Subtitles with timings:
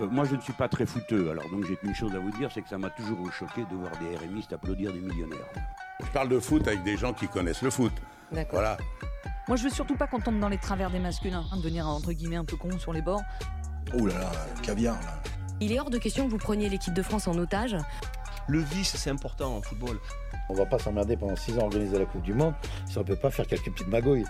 [0.00, 2.30] Euh, moi, je ne suis pas très fouteux, alors donc j'ai qu'une chose à vous
[2.30, 5.46] dire, c'est que ça m'a toujours choqué de voir des RMistes applaudir des millionnaires.
[6.00, 7.92] Je parle de foot avec des gens qui connaissent le foot.
[8.50, 8.78] Voilà.
[9.48, 12.12] Moi, je veux surtout pas qu'on tombe dans les travers des masculins, hein, devenir entre
[12.12, 13.22] guillemets un peu con sur les bords.
[13.98, 14.30] Oh là là,
[14.62, 15.20] caviar là.
[15.60, 17.76] Il est hors de question que vous preniez l'équipe de France en otage.
[18.46, 19.98] Le vice, c'est important en football.
[20.48, 22.54] On va pas s'emmerder pendant 6 ans à organiser la Coupe du Monde
[22.86, 24.24] si on peut pas faire quelques petites magouilles.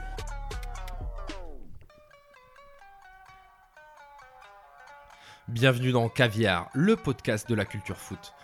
[5.51, 8.35] Bienvenue dans Caviar, le podcast de la culture foot.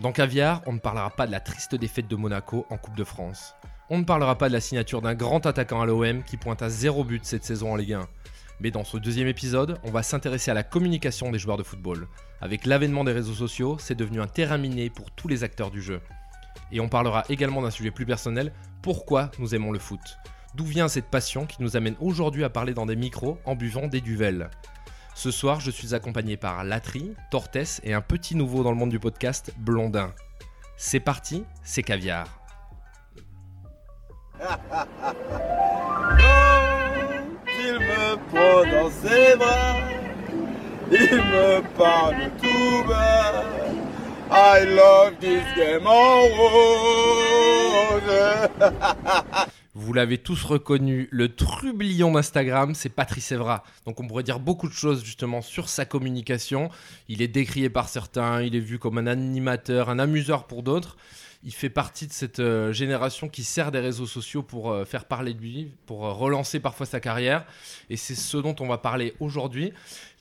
[0.00, 3.04] Dans Caviar, on ne parlera pas de la triste défaite de Monaco en Coupe de
[3.04, 3.54] France.
[3.90, 6.70] On ne parlera pas de la signature d'un grand attaquant à l'OM qui pointe à
[6.70, 8.08] zéro but cette saison en Ligue 1.
[8.60, 12.08] Mais dans ce deuxième épisode, on va s'intéresser à la communication des joueurs de football.
[12.40, 15.82] Avec l'avènement des réseaux sociaux, c'est devenu un terrain miné pour tous les acteurs du
[15.82, 16.00] jeu.
[16.72, 20.00] Et on parlera également d'un sujet plus personnel, pourquoi nous aimons le foot
[20.54, 23.86] D'où vient cette passion qui nous amène aujourd'hui à parler dans des micros en buvant
[23.86, 24.48] des duvels
[25.14, 28.90] Ce soir, je suis accompagné par Latri, Tortes et un petit nouveau dans le monde
[28.90, 30.12] du podcast, Blondin.
[30.76, 32.26] C'est parti, c'est caviar.
[37.60, 38.16] Il me
[40.90, 43.44] il me parle tout bas.
[44.30, 45.86] I love this game.
[49.84, 53.64] Vous l'avez tous reconnu, le trublion d'Instagram, c'est Patrice Evra.
[53.84, 56.70] Donc on pourrait dire beaucoup de choses justement sur sa communication.
[57.10, 60.96] Il est décrié par certains, il est vu comme un animateur, un amuseur pour d'autres
[61.44, 65.04] il fait partie de cette euh, génération qui sert des réseaux sociaux pour euh, faire
[65.04, 67.44] parler de lui, pour euh, relancer parfois sa carrière.
[67.90, 69.72] Et c'est ce dont on va parler aujourd'hui.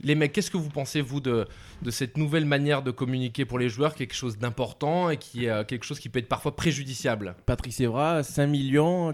[0.02, 1.48] Les mecs, qu'est-ce que vous pensez, vous, de,
[1.82, 5.66] de cette nouvelle manière de communiquer pour les joueurs, quelque chose d'important et qui est
[5.66, 7.36] quelque chose qui peut être parfois préjudiciable?
[7.46, 8.52] Patrice Evra, 5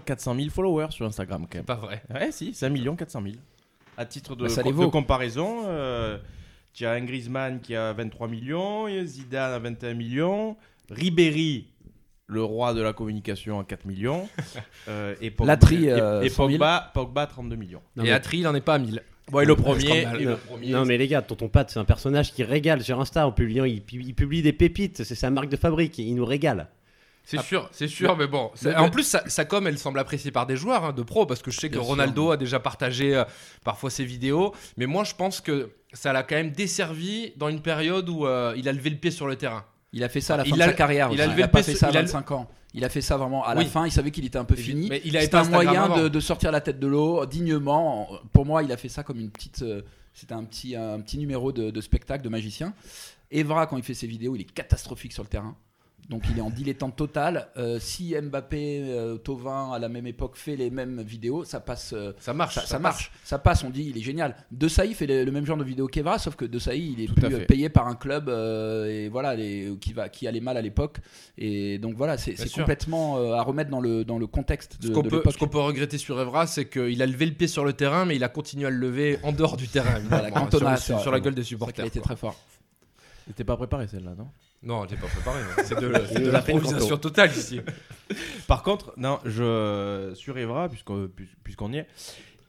[0.04, 1.64] 400 000 followers sur Instagram, quand même.
[1.64, 2.02] Pas vrai.
[2.12, 3.34] Ouais, si, 5 400 000.
[3.96, 6.18] À titre de, Bah, de comparaison, euh,
[6.72, 10.56] tu as un Griezmann qui a 23 millions, Zidane a 21 millions,
[10.90, 11.68] Ribéry,
[12.30, 14.28] le roi de la communication, à 4 millions,
[14.88, 16.48] euh, et Pogba, euh, et, 100 000.
[16.58, 17.82] Pogba, Pogba, 32 millions.
[17.96, 19.02] Non, Et mais- Atri, il n'en est pas à 1000.
[19.30, 21.84] Bon, et le premier, et le premier, Non mais les gars, Tonton Pat, c'est un
[21.84, 25.30] personnage qui régale sur Insta en publiant, il, pu- il publie des pépites, c'est sa
[25.30, 26.68] marque de fabrique, il nous régale.
[27.22, 28.50] C'est sûr, c'est sûr, mais bon.
[28.76, 31.42] En plus, sa, sa com, elle semble appréciée par des joueurs hein, de pro, parce
[31.42, 33.22] que je sais que Ronaldo a déjà partagé euh,
[33.62, 37.62] parfois ses vidéos, mais moi, je pense que ça l'a quand même desservi dans une
[37.62, 39.64] période où euh, il a levé le pied sur le terrain.
[39.92, 41.10] Il a fait ça à la Il fin a- de sa carrière.
[41.12, 42.48] il a Il a pas fait ça à il a- 25 ans.
[42.74, 43.66] Il a fait ça vraiment à la Oui.
[43.66, 43.84] fin.
[43.86, 44.88] Il savait qu'il était un peu fini.
[44.88, 48.08] mais il avait C'était un moyen de sortir la tête de l'eau dignement.
[48.32, 49.62] Pour moi, il a fait ça comme une petite.
[49.62, 52.74] euh, C'était un petit, un petit numéro de, de spectacle de magicien.
[53.30, 55.56] Evra, quand il fait ses vidéos, il est catastrophique sur le terrain.
[56.08, 57.48] Donc il est en dilettante total.
[57.56, 61.92] Euh, si Mbappé, euh, Tovin à la même époque fait les mêmes vidéos, ça passe.
[61.92, 62.58] euh, Ça marche.
[62.64, 64.34] ça, marche, ça passe, on dit, il est génial.
[64.50, 67.00] De Saï fait le, le même genre de vidéo qu'Evra, sauf que De Saï, il
[67.04, 70.08] est Tout plus à euh, payé par un club euh, et voilà, les- qui, va,
[70.08, 70.96] qui allait mal à l'époque.
[71.38, 74.92] Et donc voilà, c'est complètement euh, à remettre dans le, dans le contexte de, Ce
[74.92, 75.32] qu'on de peut, l'époque.
[75.32, 78.04] ce qu'on peut regretter sur Evra, c'est qu'il a levé le pied sur le terrain,
[78.04, 80.00] mais il a continué à le lever en dehors du terrain.
[80.08, 81.84] Voilà, Cantona, sur, sur la gueule des supporters.
[81.84, 82.06] a été quoi.
[82.08, 82.36] très fort.
[83.28, 84.26] T'étais pas préparé celle-là, non?
[84.62, 85.40] Non, t'es pas préparé.
[85.40, 85.62] hein.
[85.64, 87.60] C'est de, c'est de l'a l'improvisation totale ici.
[88.46, 91.86] Par contre, non, je sur Evra, puisqu'on puis- puisqu'on y est,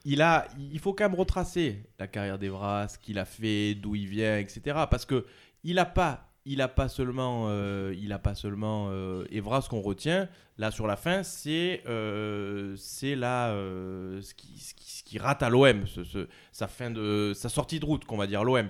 [0.04, 3.96] il a, il faut quand même retracer la carrière d'Evra, ce qu'il a fait, d'où
[3.96, 4.62] il vient, etc.
[4.90, 5.26] Parce que
[5.64, 9.62] il a pas, il a pas seulement, euh, il a pas seulement euh, Evra.
[9.62, 14.74] Ce qu'on retient là sur la fin, c'est, euh, c'est là euh, ce qui, ce
[14.74, 18.04] qui, ce qui rate à l'OM, ce- ce- sa fin de, sa sortie de route,
[18.06, 18.68] qu'on va dire l'OM.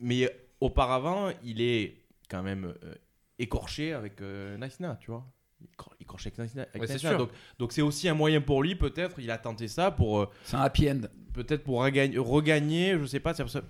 [0.00, 0.30] Mais
[0.60, 1.96] auparavant, il est
[2.32, 2.94] quand même euh,
[3.38, 5.24] écorché avec euh, Naïsna, tu vois.
[5.62, 6.62] Écor- Écorché avec Naïsna.
[6.62, 7.10] avec Ouais, c'est Naïsna.
[7.10, 7.18] sûr.
[7.18, 9.20] Donc, donc c'est aussi un moyen pour lui, peut-être.
[9.20, 11.02] Il a tenté ça pour euh, C'est un happy end.
[11.34, 13.32] peut-être pour regagner, regagner, je sais pas.
[13.34, 13.62] c'est ça-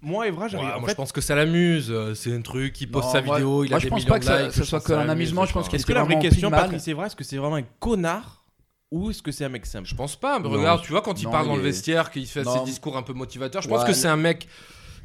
[0.00, 0.68] Moi, Evra, j'arrive.
[0.68, 1.90] Ouais, moi, fait, je pense que ça l'amuse.
[1.90, 3.90] euh, C'est un truc, il poste Non, sa moi- vidéo, il moi, a je des
[3.90, 4.52] pense millions pas que ça- de likes.
[4.52, 6.60] ça je soit que un amusement, je pense qu'il est-ce que la vraie question, mal.
[6.62, 8.44] Patrice Evra, est-ce que c'est vraiment un connard
[8.92, 9.86] ou est-ce que c'est un mec simple?
[9.88, 10.38] Je pense pas.
[10.38, 12.44] mais Non, regarde, tu vois, quand il non, parle dans le est- vestiaire, qu'il fait
[12.44, 12.58] Non.
[12.58, 14.46] ses discours un peu motivateurs, je Ouais, pense que c'est un mec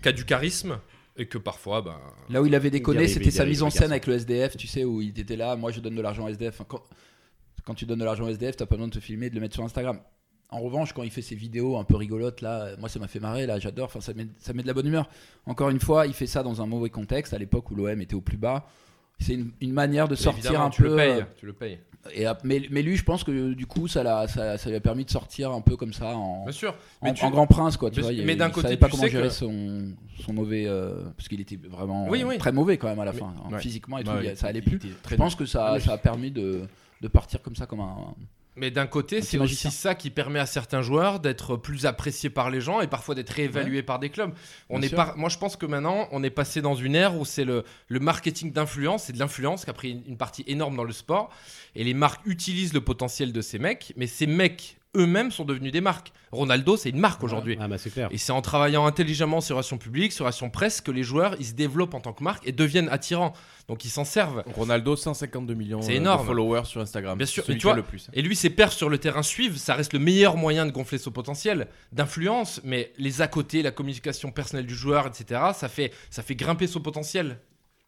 [0.01, 0.79] qui a du charisme
[1.17, 1.99] et que parfois, ben.
[2.29, 4.83] Là où il avait déconné, c'était sa mise en scène avec le SDF, tu sais,
[4.83, 6.61] où il était là, moi je donne de l'argent au SDF.
[6.67, 6.81] Quand,
[7.63, 9.41] quand tu donnes de l'argent au SDF, t'as pas besoin de te filmer de le
[9.41, 9.99] mettre sur Instagram.
[10.49, 13.19] En revanche, quand il fait ses vidéos un peu rigolotes, là, moi ça m'a fait
[13.19, 15.09] marrer, là, j'adore, enfin, ça, met, ça met de la bonne humeur.
[15.45, 18.15] Encore une fois, il fait ça dans un mauvais contexte, à l'époque où l'OM était
[18.15, 18.67] au plus bas.
[19.19, 20.89] C'est une, une manière de sortir un tu peu.
[20.89, 21.09] le payes.
[21.11, 21.79] euh, Tu le payes.
[22.13, 24.79] Et, ap- mais, mais lui, je pense que du coup, ça, ça, ça lui a
[24.79, 26.75] permis de sortir un peu comme ça en, Bien sûr.
[27.01, 27.89] en, Mais tu- en grand prince, quoi.
[27.89, 29.93] Tu Mais- vois, il, mais d'un il côté, savait pas tu comment gérer que- son,
[30.23, 30.65] son mauvais.
[30.67, 32.37] euh, parce qu'il était vraiment Oui, oui.
[32.37, 33.59] très mauvais quand même à la fin, hein, ouais.
[33.59, 34.11] physiquement et tout.
[34.11, 34.79] ouais, ça allait plus.
[35.09, 36.61] Je pense que ça, Ah, ça a permis de,
[37.01, 38.13] de partir comme ça, comme un,
[38.57, 42.29] Mais d'un côté, petit c'est aussi ça qui permet à certains joueurs d'être plus appréciés
[42.29, 44.33] par les gens et parfois d'être réévalués par des clubs.
[44.69, 47.25] On Bien est moi, je pense que maintenant, on est passé dans une ère où
[47.25, 50.83] c'est le, le marketing d'influence, c'est de l'influence qui a pris une partie énorme dans
[50.83, 51.29] le sport.
[51.75, 55.71] Et les marques utilisent le potentiel de ces mecs, mais ces mecs eux-mêmes sont devenus
[55.71, 56.11] des marques.
[56.31, 57.57] Ronaldo, c'est une marque aujourd'hui.
[57.59, 58.09] Ah bah c'est clair.
[58.11, 61.45] Et c'est en travaillant intelligemment sur relations publiques, sur relations presse, que les joueurs ils
[61.45, 63.33] se développent en tant que marque et deviennent attirants.
[63.67, 64.43] Donc ils s'en servent.
[64.55, 66.21] Ronaldo, 152 millions C'est euh, énorme.
[66.21, 67.17] de followers sur Instagram.
[67.17, 68.07] Bien sûr, qui tu vois, a le plus.
[68.13, 70.97] et lui, ses perfs sur le terrain suivent, ça reste le meilleur moyen de gonfler
[70.97, 75.91] son potentiel d'influence, mais les à côté, la communication personnelle du joueur, etc., ça fait,
[76.09, 77.39] ça fait grimper son potentiel.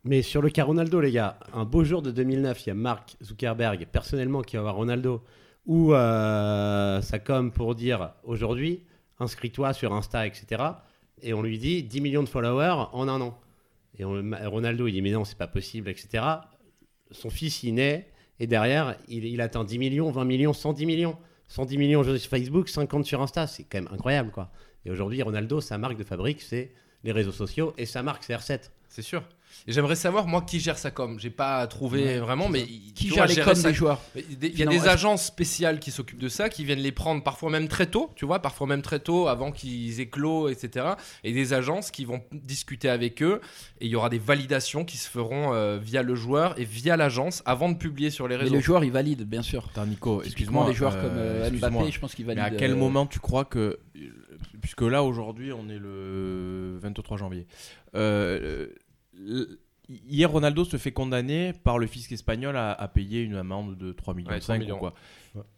[0.04, 2.75] Mais sur le cas Ronaldo, les gars, un beau jour de 2009, il y a
[2.75, 5.24] Mark Zuckerberg, personnellement, qui va voir Ronaldo,
[5.68, 8.84] ou euh, sa com pour dire aujourd'hui,
[9.19, 10.64] inscris-toi sur Insta, etc.
[11.22, 13.40] Et on lui dit 10 millions de followers en un an.
[14.00, 16.24] Et on- Ronaldo, il dit mais non, c'est pas possible, etc.
[17.12, 18.10] Son fils, il naît,
[18.40, 21.18] et derrière, il, il atteint 10 millions, 20 millions, 110 millions.
[21.50, 24.52] 110 millions sur Facebook, 50 sur Insta, c'est quand même incroyable, quoi.
[24.86, 26.74] Et aujourd'hui, Ronaldo, sa marque de fabrique, c'est
[27.04, 28.69] les réseaux sociaux, et sa marque, c'est R7.
[28.90, 29.24] C'est sûr.
[29.65, 31.18] Et j'aimerais savoir, moi, qui gère sa com.
[31.19, 34.57] J'ai pas trouvé Ouais, vraiment, mais Qui gère vois, les sa- des joueurs Mais Il
[34.59, 37.68] y a des- agences spéciales qui s'occupent de ça, qui viennent les prendre parfois même
[37.68, 40.86] très tôt, tu vois, parfois même très tôt, avant qu'ils éclosent, etc.
[41.24, 43.42] Et des agences qui vont discuter avec eux.
[43.81, 46.95] Et il y aura des validations qui se feront euh, via le joueur et via
[46.98, 48.56] l'agence avant de publier sur les Mais réseaux.
[48.56, 49.68] le joueur, il valide, bien sûr.
[49.71, 50.68] Attends, Nico, excuse-moi.
[50.68, 51.50] des joueurs euh, comme euh.
[51.51, 52.56] Mbappé, je pense qu'il Mais valide.
[52.56, 53.80] à quel euh, moment tu crois que.
[54.62, 57.45] Puisque là, aujourd'hui, on est le 23 janvier.
[57.95, 58.68] Euh,
[59.90, 63.92] hier, Ronaldo se fait condamner par le fisc espagnol à, à payer une amende de
[63.92, 64.30] 3 millions.
[64.30, 64.94] Ouais, 3 ou quoi.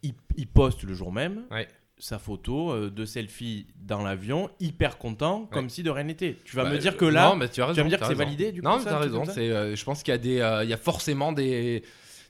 [0.04, 1.68] Il, il poste le jour même Ouais.
[1.98, 6.38] sa photo euh, de selfie dans l'avion, hyper content, comme si de rien n'était.
[6.46, 8.00] Tu vas Bah, me dire euh, que là, non, mais tu, as vas me dire
[8.00, 9.34] que c'est validé du coup Non, mais t'as un truc raison.
[9.38, 11.84] euh, je pense qu'il y a des, euh, il y a forcément des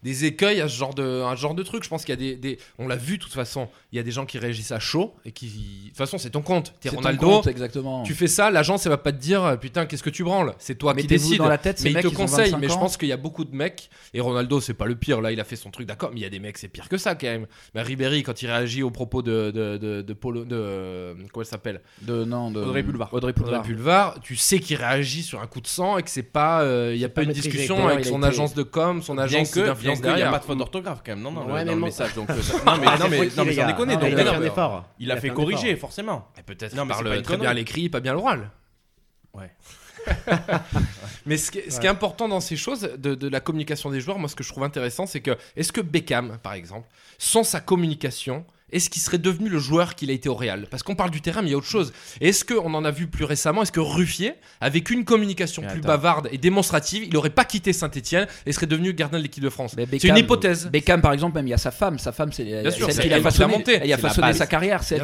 [0.04, 1.84] des écueils à ce genre de, à ce genre de truc.
[1.84, 3.68] Je pense qu'il y a des, des- on l'a vu de toute façon.
[3.92, 6.30] Il y a des gens qui réagissent à chaud et qui, de toute façon, c'est
[6.30, 6.74] ton compte.
[6.80, 7.28] T'es Ronaldo.
[7.28, 8.04] compte, exactement.
[8.04, 10.54] Tu fais ça, l'agence, elle va pas te dire, euh, putain, qu'est-ce que tu branles?
[10.60, 11.38] C'est toi qui décides.
[11.40, 12.51] dans la tête, mais il te conseille.
[12.51, 13.90] 25 Mais je pense qu'il y a beaucoup de mecs.
[14.13, 15.22] Et Ronaldo, c'est pas le pire.
[15.22, 16.12] Là, il a fait son truc, d'accord.
[16.13, 17.48] Mais il y a des mecs, c'est pire que ça quand même.
[17.75, 21.45] Mais Ribéry, quand il réagit au propos de de de, de Polo, de comment elle
[21.45, 21.81] s'appelle?
[22.02, 23.13] De non, de Audrey Pulvar.
[23.13, 24.19] Audrey Pulvar.
[24.22, 27.00] Tu sais qu'il réagit sur un coup de sang et que c'est pas, euh, il
[27.02, 29.60] y a pas, pas une discussion avec son agence de com, son agence que,
[29.95, 31.81] qu'il n'y a pas de faute d'orthographe quand même, non, non, Ouais, dans mais le
[31.81, 32.13] message.
[32.15, 33.95] Donc, euh, ça- non, mais, Ah, non, mais, non, mais sans déconner.
[33.97, 34.86] Donc, il a fait un effort.
[35.00, 36.27] Il a fait corriger, forcément.
[36.45, 38.50] Peut-être Non, qu'il parle très bien l'écrit, pas bien l'oral.
[39.33, 39.51] Ouais.
[41.25, 44.01] Mais ce qui, ce qui est important dans ces choses de, de la communication des
[44.01, 46.88] joueurs, moi ce que je trouve intéressant, c'est que est-ce que Beckham, par exemple,
[47.18, 50.68] sans sa communication, est-ce qu'il serait devenu le joueur qu'il a été au Real?
[50.69, 51.92] Parce qu'on parle du terrain, mais il y a autre chose.
[52.21, 55.80] Est-ce qu'on en a vu plus récemment Est-ce que Ruffier, avec une communication Mais plus
[55.80, 55.88] attends.
[55.88, 59.50] bavarde et démonstrative, il n'aurait pas quitté Saint-Etienne et serait devenu gardien de l'équipe de
[59.50, 59.75] France?
[59.77, 60.68] C'est une hypocthèse.
[60.71, 62.00] Beckham, par exemple, même il y a sa femme.
[62.00, 64.83] Sa femme, c'est sûr, qui elle a qui façonné, elle a façonné sa carrière.
[64.83, 65.01] C'est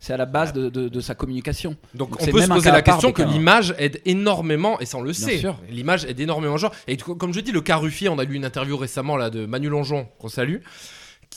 [0.00, 1.76] c'est à la base de, de- de sa communication.
[1.94, 5.12] Donc, on peut se poser la question que l'image aide énormément, et ça on le
[5.12, 6.56] Bien sait, l'image aide énormément.
[6.56, 9.16] Genre, et co- comme je dis, le cas Ruffier, on a lu une interview récemment
[9.16, 10.56] là de Manu Longeon, qu'on salue,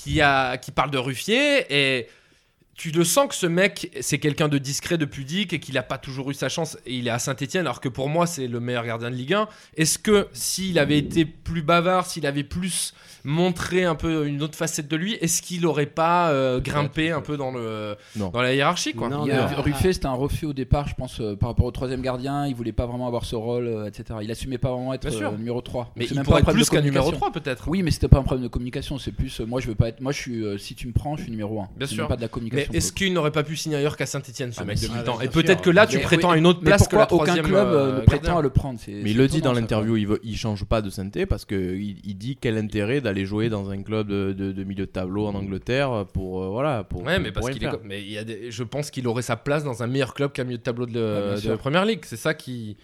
[0.06, 2.08] qui, parle de Ruffier, et
[2.76, 5.84] tu le sens que ce mec, c'est quelqu'un de discret, de pudique, et qu'il n'a
[5.84, 8.48] pas toujours eu sa chance, et il est à Saint-Etienne, alors que pour moi, c'est
[8.48, 9.48] le meilleur gardien de Ligue 1.
[9.78, 12.94] Est-ce que s'il avait été plus bavard, s'il avait plus
[13.24, 17.22] montré un peu une autre facette de lui, est-ce qu'il n'aurait pas euh, grimpé un
[17.22, 18.30] peu dans, le, Non.
[18.30, 19.10] dans la hiérarchie quoi?
[19.10, 22.02] Non, a- Ruffier, c'était un refus au départ, je pense, euh, par rapport au troisième
[22.02, 22.46] gardien.
[22.46, 24.20] Il voulait pas vraiment avoir ce rôle, euh, etc.
[24.22, 25.30] Il assumait pas vraiment être Bien sûr.
[25.32, 25.94] euh, numéro 3.
[25.96, 27.32] Mais il même pourrait pas être plus qu'un numéro communication.
[27.32, 27.68] 3 peut-être.
[27.68, 29.00] Oui, mais c'était pas un problème de communication.
[29.00, 30.02] C'est plus, euh, moi, je veux pas être.
[30.02, 30.44] Moi, je suis.
[30.46, 31.70] euh, si tu me prends, je suis numéro 1.
[31.78, 32.08] Bien sûr.
[32.08, 34.66] Pas de la Mais est-ce qu'il n'aurait pas pu signer ailleurs qu'à Saint-Etienne, ce Ah,
[34.66, 36.60] mec depuis le temps Et peut-être que là, tu Mais prétends oui, à une autre
[36.62, 37.46] mais place que la aucun troisième.
[37.46, 39.54] club euh, euh, ne prétend à le prendre C'est- Mais c'est il le dit dans
[39.54, 43.26] l'interview, il, veut- il change pas de santé parce qu'il il dit quel intérêt d'aller
[43.26, 46.84] jouer dans un club de, de- de milieu de tableau en Angleterre pour euh, voilà
[46.84, 47.70] pour Ouais, mais pour parce qu'il est.
[47.84, 50.32] Mais il y a des- je pense qu'il aurait sa place dans un meilleur club
[50.32, 52.02] qu'un milieu de tableau de, Ouais, bien de première ligue.
[52.06, 52.78] C'est ça qui,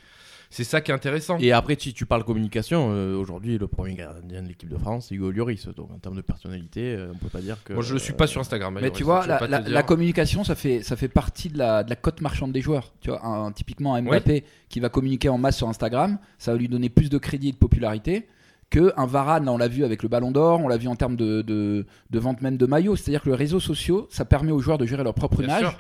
[0.51, 1.37] c'est ça qui est intéressant.
[1.39, 5.05] Et après, si tu parles communication, euh, aujourd'hui, le premier gardien de l'équipe de France,
[5.07, 5.65] c'est Hugo Lloris.
[5.69, 7.71] Donc, en termes de personnalité, euh, on peut pas dire que.
[7.71, 8.77] Moi, je ne suis pas sur Instagram.
[8.81, 12.19] Mais tu vois, la, communication, ça fait, ça fait partie de la, de la cote
[12.19, 12.91] marchande des joueurs.
[12.99, 16.57] Tu vois, un, typiquement un Mbappé qui va communiquer en masse sur Instagram, ça va
[16.57, 18.27] lui donner plus de crédit et de popularité
[18.69, 19.45] que un Varane.
[19.45, 21.85] Là, on l'a vu avec le Ballon d'Or, on l'a vu en termes de, de,
[22.09, 22.97] de vente même de maillots.
[22.97, 25.69] C'est-à-dire que les réseaux sociaux, ça permet aux joueurs de gérer leur propre Bien image.
[25.69, 25.79] sûr.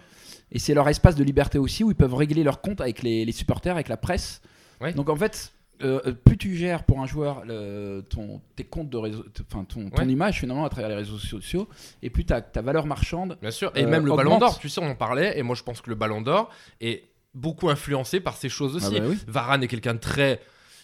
[0.53, 3.25] Et c'est leur espace de liberté aussi où ils peuvent régler leur compte avec les,
[3.25, 4.41] les supporters, avec la presse.
[4.81, 4.93] Ouais.
[4.93, 8.97] Donc en fait, euh, plus tu gères pour un joueur le- ton, tes comptes de
[8.97, 10.07] réseau, t- enfin ton, ton Ouais.
[10.11, 11.67] image finalement à travers les réseaux sociaux,
[12.03, 13.37] et plus ta, ta valeur marchande.
[13.41, 13.71] Bien sûr.
[13.75, 15.37] Et euh, même le Ballon d'Or, tu sais, on en parlait.
[15.39, 16.49] Et moi, je pense que le Ballon d'Or
[16.81, 18.95] est beaucoup influencé par ces choses aussi.
[18.97, 19.17] Ah bah oui.
[19.27, 20.39] Varane est quelqu'un de très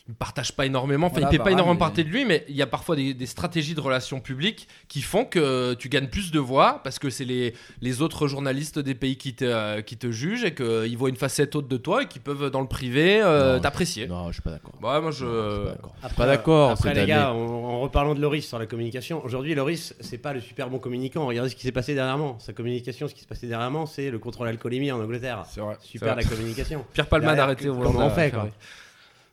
[0.09, 2.23] il partage pas énormément, enfin Voilà, il fait pas Varane, énormément mais- partie de lui,
[2.25, 5.89] mais il y a parfois des, des stratégies de relations publiques qui font que tu
[5.89, 9.43] gagnes plus de voix parce que c'est les, les autres journalistes des pays qui te,
[9.45, 12.49] euh, qui te jugent et qu'ils voient une facette haute de toi et qui peuvent
[12.49, 14.07] dans le privé euh, Non, t'apprécier.
[14.07, 14.73] Non, je suis pas d'accord.
[14.81, 15.25] Ouais, moi je.
[15.25, 16.71] Je suis pas d'accord.
[16.71, 20.17] Après, c'est les gars, en, en reparlant de Loris sur la communication, aujourd'hui, Loris, c'est
[20.17, 21.25] pas le super bon communicant.
[21.25, 22.37] Regardez ce qui s'est passé dernièrement.
[22.39, 25.43] Sa communication, ce qui s'est passé dernièrement, c'est le contrôle alcoolémie en Angleterre.
[25.49, 25.75] C'est vrai.
[25.81, 26.85] Super la communication.
[26.93, 28.47] Pierre Palman Derrière, arrêté au comment volant on de- fait, quoi.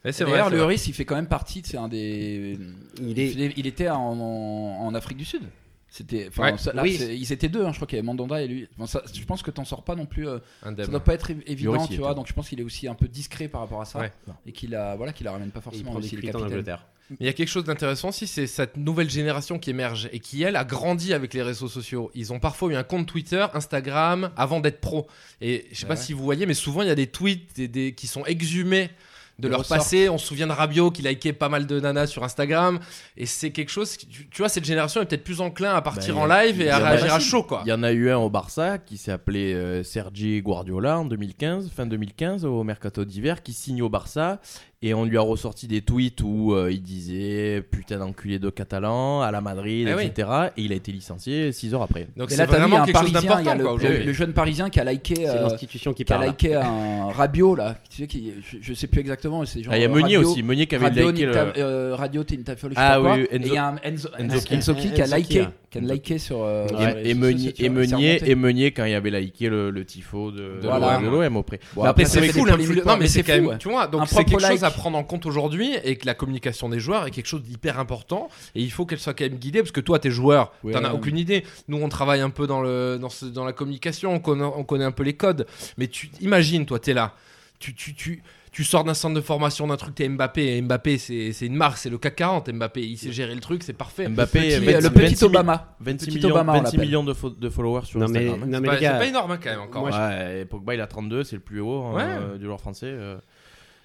[0.04, 0.32] Ouais, c'est vrai.
[0.32, 0.58] D'ailleurs, le.
[0.58, 2.58] Lloris, il fait quand même partie, c'est un des.
[3.00, 5.42] Il est- Il, il était en, en- en Afrique du Sud.
[5.88, 6.52] C'était, Ouais.
[6.82, 6.99] Oui.
[7.20, 8.66] ils étaient deux, hein, je crois qu'il y avait Mandanda et lui.
[8.76, 10.26] Enfin, ça, je pense que t'en sors pas non plus.
[10.28, 12.14] euh, ça doit pas être évi- évident, il tu vois.
[12.14, 14.12] Donc je pense qu'il est aussi un peu discret par rapport à ça Ouais.
[14.44, 15.92] et qu'il a, voilà, qu'il la ramène pas il forcément.
[15.92, 16.40] prend frites en.
[16.42, 16.84] Angleterre.
[17.11, 20.18] Mais il y a quelque chose d'intéressant aussi, c'est cette nouvelle génération qui émerge et
[20.18, 22.11] qui, elle, a grandi avec les réseaux sociaux.
[22.14, 25.06] Ils ont parfois eu un compte Twitter, Instagram, avant d'être pro.
[25.40, 26.00] Et je sais pas Ouais.
[26.00, 28.90] si vous voyez, mais souvent, il y a des tweets des- des- qui sont exhumés
[29.38, 30.08] de leur passé.
[30.08, 32.78] On se souvient de Rabiot qui likait pas mal de nanas sur Instagram.
[33.16, 35.82] Et c'est quelque chose, qui- tu, tu vois, cette génération est peut-être plus enclin à
[35.82, 37.62] partir Bah, en live et à réagir à chaud, quoi.
[37.66, 41.04] Il y en a eu un au Barça qui s'est appelé euh, Sergi Guardiola en
[41.04, 44.40] 2015, fin 2015, au mercato d'hiver, qui signe au Barça.
[44.82, 49.22] Et on lui a ressorti des tweets où euh, il disait putain d'enculé de Catalan
[49.22, 50.04] à la Madrid, Eh oui.
[50.04, 50.28] etc.
[50.58, 52.06] Et il a été licencié 6 heures après.
[52.18, 54.84] Donc c'est vraiment un quelque chose Parisien, d'important, le, quoi, le- jeune Parisien qui a
[54.84, 57.76] liké, euh, l'institution qui qui a liké un Rabiot là.
[57.88, 59.23] Tu sais, qui, je, je sais plus exactement.
[59.70, 62.24] Ah, il y a euh, Meunier aussi, Meunier qui avait Radio, liké le- euh, Radio
[62.28, 62.36] sais
[62.76, 65.52] Ah oui, Et il y a un Enzo, Enzo qui a liké, là.
[65.70, 66.42] qui a liké sur.
[66.42, 68.30] euh, Et- sur les et, réseaux Meunier, et, Meunier, remonté.
[68.30, 70.94] et Meunier quand il avait liké le, le tifo de, de Voilà.
[71.00, 71.60] l'OM, de l'OM auprès.
[71.74, 73.58] Bon, après, c'est polémiques, Non, mais mais c'est quand même, ouais.
[73.58, 76.68] tu vois, donc c'est quelque chose à prendre en compte aujourd'hui et que la communication
[76.68, 79.60] des joueurs est quelque chose d'hyper important et il faut qu'elle soit quand même guidée
[79.60, 80.72] parce que toi, t'es joueur, Ouais.
[80.72, 81.44] t'en as aucune idée.
[81.68, 84.92] Nous, on travaille un peu dans, le, dans, la communication, on connaît, on connaît un
[84.92, 85.46] peu les codes,
[85.78, 87.14] mais tu imagines, toi, t'es là,
[87.58, 88.22] tu, tu, tu,
[88.54, 91.56] tu sors d'un centre de formation d'un truc, t'es Mbappé, et Mbappé, c'est c'est une
[91.56, 94.08] marque, c'est le CAC 40, Mbappé, il sait gérer le truc, c'est parfait.
[94.08, 95.76] Mbappé, Petit- 26 le petit 26 Obama.
[95.80, 96.80] 26 Petit millions, Obama, on 26 l'appelle.
[96.88, 98.40] millions de, fo- de followers sur Non, mais, Instagram.
[98.42, 98.46] hein.
[98.46, 99.82] non, C'est mais pas, c'est énorme hein, quand même encore.
[99.87, 102.02] moi, Ouais, et Pogba il a 32, c'est le plus haut hein, Ouais.
[102.06, 102.87] euh, du joueur français.
[102.88, 103.16] euh.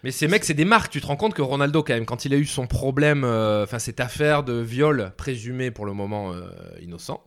[0.03, 0.91] Mais ces mecs, c'est des marques.
[0.93, 3.65] Tu te rends compte que Ronaldo, quand même, quand il a eu son problème, euh,
[3.65, 6.47] enfin cette affaire de viol présumé pour le moment euh,
[6.81, 7.21] innocent,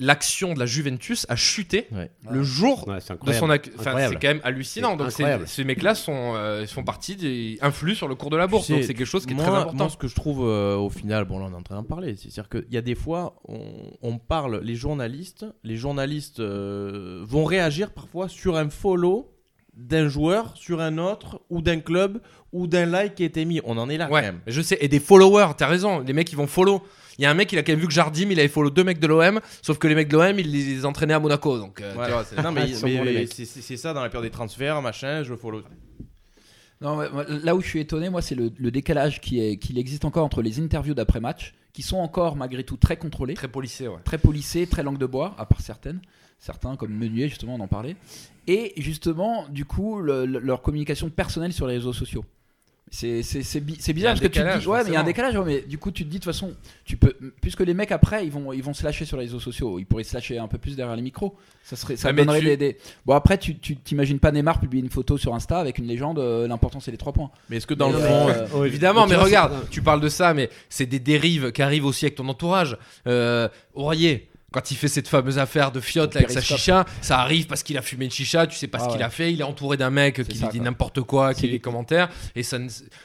[0.00, 2.10] l'action de la Juventus a chuté Ouais.
[2.30, 3.48] le jour Ouais, c'est de son.
[3.48, 4.92] ac- Enfin, c'est quand même hallucinant.
[4.92, 5.48] C'est Donc c'est- incroyable.
[5.48, 8.66] ces mecs-là sont, euh, partie des influx sur le cours de la Tu bourse.
[8.66, 9.76] sais, donc c'est quelque chose qui est moi, très important.
[9.76, 11.84] Moi, ce que je trouve euh, au final, bon là on est en train d'en
[11.84, 13.60] parler, c'est-à-dire qu'il y a des fois, on,
[14.02, 19.30] on parle, les journalistes, les journalistes euh, vont réagir parfois sur un follow
[19.76, 22.20] d'un joueur, sur un autre, ou d'un club,
[22.52, 23.60] ou d'un like qui a été mis.
[23.64, 24.40] On en est là Ouais, quand même.
[24.46, 24.78] je sais.
[24.80, 26.00] Et des followers, t'as raison.
[26.00, 26.82] Les mecs, ils vont follow.
[27.18, 28.70] Il y a un mec, il a quand même vu que Jardim, il avait follow
[28.70, 31.58] deux mecs de l'OM, sauf que les mecs de l'OM, il les entraînait à Monaco.
[31.58, 32.14] Donc, euh, tu Voilà.
[32.14, 35.62] vois, c'est- non mais, Ils c'est ça dans la période des transferts, machin, je follow.
[36.80, 40.04] Non, là où je suis étonné, moi, c'est le, le décalage qui est qu'il existe
[40.04, 43.88] encore entre les interviews d'après match, qui sont encore malgré tout très contrôlées, très policé,
[43.88, 43.98] ouais.
[44.04, 46.00] très polissées, très langue de bois, à part certaines,
[46.44, 47.96] certains comme Meunier justement, on en parlait,
[48.46, 52.24] et justement, du coup, le- le- leur communication personnelle sur les réseaux sociaux.
[52.90, 53.22] C'est
[53.92, 55.60] bizarre parce que tu te dis, ouais, mais il y a un décalage, ouais, mais
[55.62, 58.30] du coup, tu te dis de toute façon, tu peux, puisque les mecs après, ils
[58.30, 60.58] vont, ils vont se lâcher sur les réseaux sociaux, ils pourraient se lâcher un peu
[60.58, 61.34] plus derrière les micros.
[61.64, 64.60] Ça serait, ça mais donnerait tu- des, des- Bon, après, tu tu t'imagines pas Neymar
[64.60, 67.30] publier une photo sur Insta avec une légende, euh, l'important c'est les trois points.
[67.48, 69.68] Mais est-ce que dans Mais le fond, mais, euh, Oh, Évidemment, tu mais vois, regarde,
[69.70, 72.76] tu parles de ça, mais c'est des dérives qui arrivent aussi avec ton entourage.
[73.08, 77.18] Euh, Aurier, quand il fait cette fameuse affaire de fiotte là, avec sa chicha, ça
[77.18, 79.02] arrive parce qu'il a fumé une chicha, tu sais pas ce Ah qu'il ouais.
[79.04, 81.58] a fait, il est entouré d'un mec qui lui dit n'importe quoi, qui lit les
[81.60, 82.58] commentaires, et ça,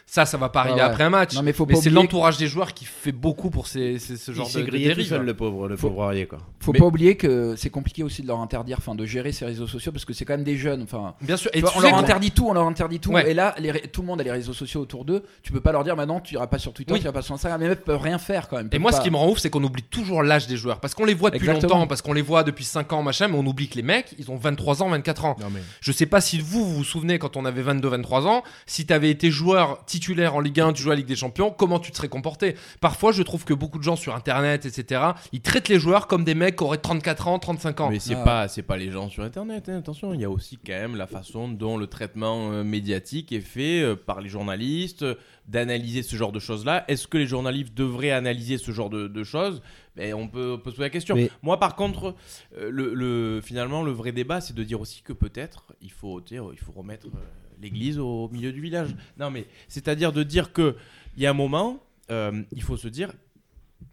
[0.05, 0.81] ça, ça va pas arriver ouais.
[0.81, 1.33] après un match.
[1.35, 4.31] Non, mais faut pas c'est l'entourage des joueurs qui fait beaucoup pour ces, ces- ce
[4.31, 5.09] Il genre de, grillé tout dérives.
[5.09, 6.37] seul, le pauvre, le pauvre Aurier, quoi.
[6.59, 9.45] Faut Mais- pas oublier que c'est compliqué aussi de leur interdire, enfin, de gérer ces
[9.45, 10.83] réseaux sociaux parce que c'est quand même des jeunes.
[10.83, 13.11] Enfin, Bien sûr, tu et vois, tu on leur interdit tout, on leur interdit tout.
[13.11, 13.31] Ouais.
[13.31, 15.23] Et là, les tout le monde a les réseaux sociaux autour d'eux.
[15.41, 17.33] Tu peux pas leur dire maintenant, tu iras pas sur Twitter, tu iras pas sur
[17.33, 17.59] Instagram.
[17.61, 18.69] Mecs peuvent rien faire quand même.
[18.71, 20.79] Et moi, ce qui me rend ouf, c'est qu'on oublie toujours l'âge des joueurs.
[20.79, 21.75] Parce qu'on les voit depuis Exactement.
[21.79, 24.13] longtemps, parce qu'on les voit depuis 5 ans, machin, mais on oublie que les mecs,
[24.19, 25.35] ils ont 23 ans, 24 ans.
[25.39, 28.27] Non, mais- Je sais pas si vous, vous vous souvenez quand on avait 22, 23
[28.27, 31.07] ans, si tu avais été joueur titulaire en Ligue 1, tu jouais à la Ligue
[31.07, 32.55] des Champions, comment tu te serais comporté?
[32.81, 36.23] Parfois, je trouve que beaucoup de gens sur Internet, etc., ils traitent les joueurs comme
[36.23, 37.89] des mecs qui auraient 34 ans, 35 ans.
[37.89, 38.23] Mais c'est Ah.
[38.23, 40.95] pas c'est pas les gens sur internet hein, attention il y a aussi quand même
[40.95, 45.15] la façon dont le traitement euh, médiatique est fait euh, par les journalistes euh,
[45.47, 49.07] d'analyser ce genre de choses là est-ce que les journalistes devraient analyser ce genre de,
[49.07, 49.61] de choses?
[49.95, 51.15] Ben, on peut, on peut se poser la question.
[51.15, 52.15] Mais- moi par contre
[52.57, 56.21] euh, le, le- finalement le vrai débat c'est de dire aussi que peut-être il faut
[56.21, 57.19] dire, il faut remettre euh,
[57.61, 58.95] l'église au milieu du village.
[59.17, 60.75] Non mais c'est à dire de dire que
[61.17, 63.11] il y a un moment euh, il faut se dire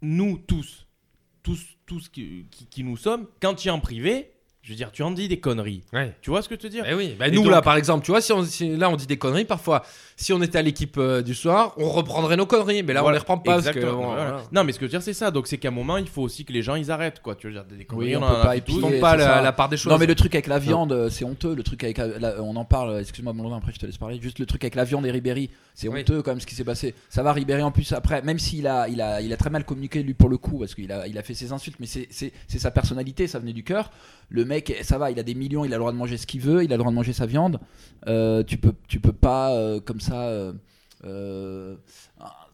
[0.03, 0.87] nous tous
[1.43, 4.33] tous tous qui, qui- qui nous sommes quand tu es en privé
[4.67, 5.83] Je veux dire, tu en dis des conneries.
[5.93, 6.13] Ouais.
[6.23, 6.85] Tu vois ce que je te dire?
[6.89, 8.97] Eh oui, bah nous donc- là par exemple, tu vois, si, on, si là on
[8.97, 9.85] dit des conneries, parfois,
[10.17, 13.03] si on était à l'équipe euh, du soir, on reprendrait nos conneries, mais là on
[13.05, 13.69] Voilà, les reprend pas parce que.
[13.79, 14.25] exactement, bon, voilà.
[14.31, 14.43] voilà.
[14.51, 15.31] Non, mais ce que je veux dire, c'est ça.
[15.31, 17.37] Donc, c'est qu'à un moment, il faut aussi que les gens ils arrêtent, quoi.
[17.37, 18.43] Tu veux dire, des conneries, Oui, on en peut
[19.01, 19.93] pas pas la- part des choses.
[19.93, 21.55] Non, mais le truc avec la viande, euh, c'est honteux.
[21.55, 22.99] Le truc avec la- on en parle.
[22.99, 24.19] Excuse-moi, Blondin, après je te laisse parler.
[24.21, 26.01] Juste le truc avec la viande et Ribéry, c'est Oui.
[26.01, 26.93] honteux quand même ce qui s'est passé.
[27.09, 29.65] Ça va, Ribéry en plus après, même s'il a, il a, il a très mal
[29.65, 32.09] communiqué lui pour le coup parce qu'il a, il a fait ses insultes, mais c'est,
[32.11, 33.93] c'est, c'est sa personnalité, ça venait du cœur.
[34.29, 36.27] Le mec, ça va, il a des millions, il a le droit de manger ce
[36.27, 37.59] qu'il veut, il a le droit de manger sa viande.
[38.07, 40.23] Euh, tu peux, tu peux pas euh, comme ça.
[40.23, 40.53] euh,
[41.05, 41.75] euh,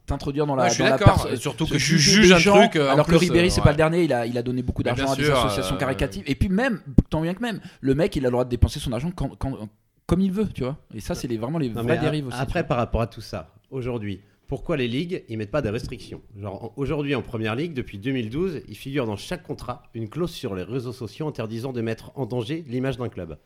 [0.04, 1.14] t'introduire dans la, Ouais, je suis dans la d'accord.
[1.14, 3.64] perso- Et surtout que je juge un gens, truc, euh, alors que Ribéry c'est ouais.
[3.64, 5.78] pas le dernier il a, il a donné beaucoup d'argent à des sûr, associations euh,
[5.78, 8.50] caricatives et puis même tant bien que même le mec il a le droit de
[8.50, 9.68] dépenser son argent quand, quand-
[10.06, 12.36] comme il veut tu vois et ça c'est les, vraiment les Non, vraies dérives aussi
[12.38, 16.20] Après, par rapport à tout ça, aujourd'hui, pourquoi les ligues ils mettent pas des restrictions
[16.76, 20.62] aujourd'hui en première ligue, depuis 2012, il figure dans chaque contrat une clause sur les
[20.62, 23.38] réseaux sociaux interdisant de mettre en danger l'image d'un club.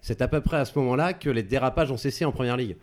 [0.00, 2.76] C'est à peu près à ce moment-là que les dérapages ont cessé en première ligue.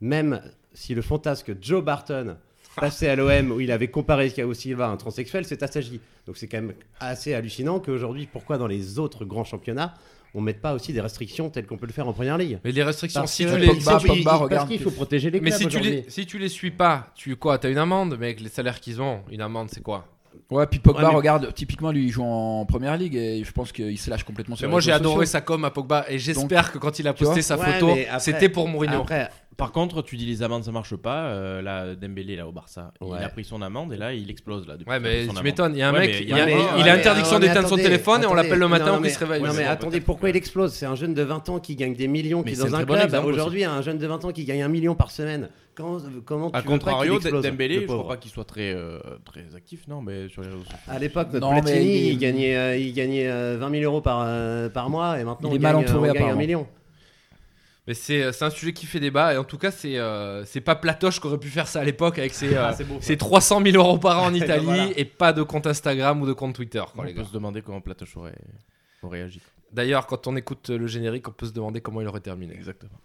[0.00, 0.42] Même
[0.72, 2.36] si le fantasque Joe Barton
[2.76, 6.00] passé à l'OM où il avait comparé Thiago Silva à un transsexuel, c'est assagi.
[6.26, 9.94] Donc c'est quand même assez hallucinant qu'aujourd'hui, pourquoi dans les autres grands championnats,
[10.34, 12.58] on mette pas aussi des restrictions telles qu'on peut le faire en première ligue?
[12.64, 13.66] Mais les restrictions, Parce si tu les.
[13.68, 14.68] Pogba, Pogba, regarde.
[14.68, 17.58] qu'il faut protéger les Mais si tu, les, si tu les suis pas, tu quoi
[17.58, 20.06] T'as une amende, mais avec les salaires qu'ils ont, une amende c'est quoi?
[20.50, 23.50] Ouais puis Pogba Ouais, mais- regarde typiquement lui il joue en première ligue et je
[23.52, 26.04] pense qu'il se lâche complètement sur Mais les moi j'ai adoré sa com à Pogba
[26.10, 29.00] et j'espère que quand il a posté sa Ouais, photo, après- c'était pour Mourinho.
[29.00, 31.28] Après, Par contre, tu dis les amendes ça marche pas.
[31.28, 33.16] euh, là, Dembélé là au Barça, Ouais.
[33.20, 34.76] il a pris son amende et là il explose là.
[34.76, 37.38] depuis Ouais, qu'il mais tu m'étonnes, il y a un mec, il, a, il- interdiction
[37.38, 39.42] d'éteindre son attendez, téléphone et on l'appelle le matin non, quand mais- il se réveille.
[39.42, 40.72] Non, mais attendez, pourquoi il explose?
[40.74, 42.70] C'est un jeune de 20 ans qui gagne des millions, qui Mais est c'est un
[42.70, 43.04] dans un bon club.
[43.06, 43.34] exemple aussi.
[43.34, 45.48] Aujourd'hui, un jeune de 20 ans qui gagne un million par semaine.
[45.74, 48.98] Comment, comment tu veux qu'il contrario, Dembélé, je crois pas qu'il soit très très, euh,
[49.26, 50.76] très actif, non, mais sur les réseaux sociaux.
[50.88, 54.00] À l'époque, notre Platini, il est- il, gagnait, euh, il gagnait euh, 20 000 euros
[54.00, 56.34] par, euh, par mois et maintenant Il est on mal gagne, entouré, on gagne un
[56.34, 56.66] million.
[57.86, 60.60] Mais c'est c'est un sujet qui fait débat et en tout cas c'est euh, c'est
[60.60, 63.06] pas Platoche qui aurait pu faire ça à l'époque avec ses, euh, c'est beau, ça.
[63.06, 64.88] ses 300 000 euros par an en Italie Voilà.
[64.96, 66.80] et pas de compte Instagram ou de compte Twitter.
[66.94, 67.28] quoi, On les peut gars.
[67.28, 68.34] se demander comment Platoche aurait,
[69.02, 69.40] aurait réagi.
[69.72, 72.54] D'ailleurs quand on écoute le générique on peut se demander comment il aurait terminé.
[72.54, 72.98] Exactement.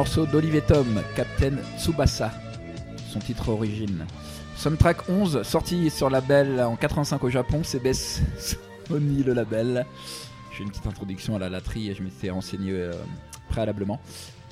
[0.00, 2.30] Morceau d'Olivier Tom Captain Tsubasa
[3.12, 4.06] son titre origine.
[4.56, 8.22] Soundtrack 11 sorti sur label en 85 au Japon CBS
[8.88, 9.84] Sony le label.
[10.56, 12.94] J'ai une petite introduction à la laterie et je m'étais renseigné euh,
[13.50, 14.00] préalablement.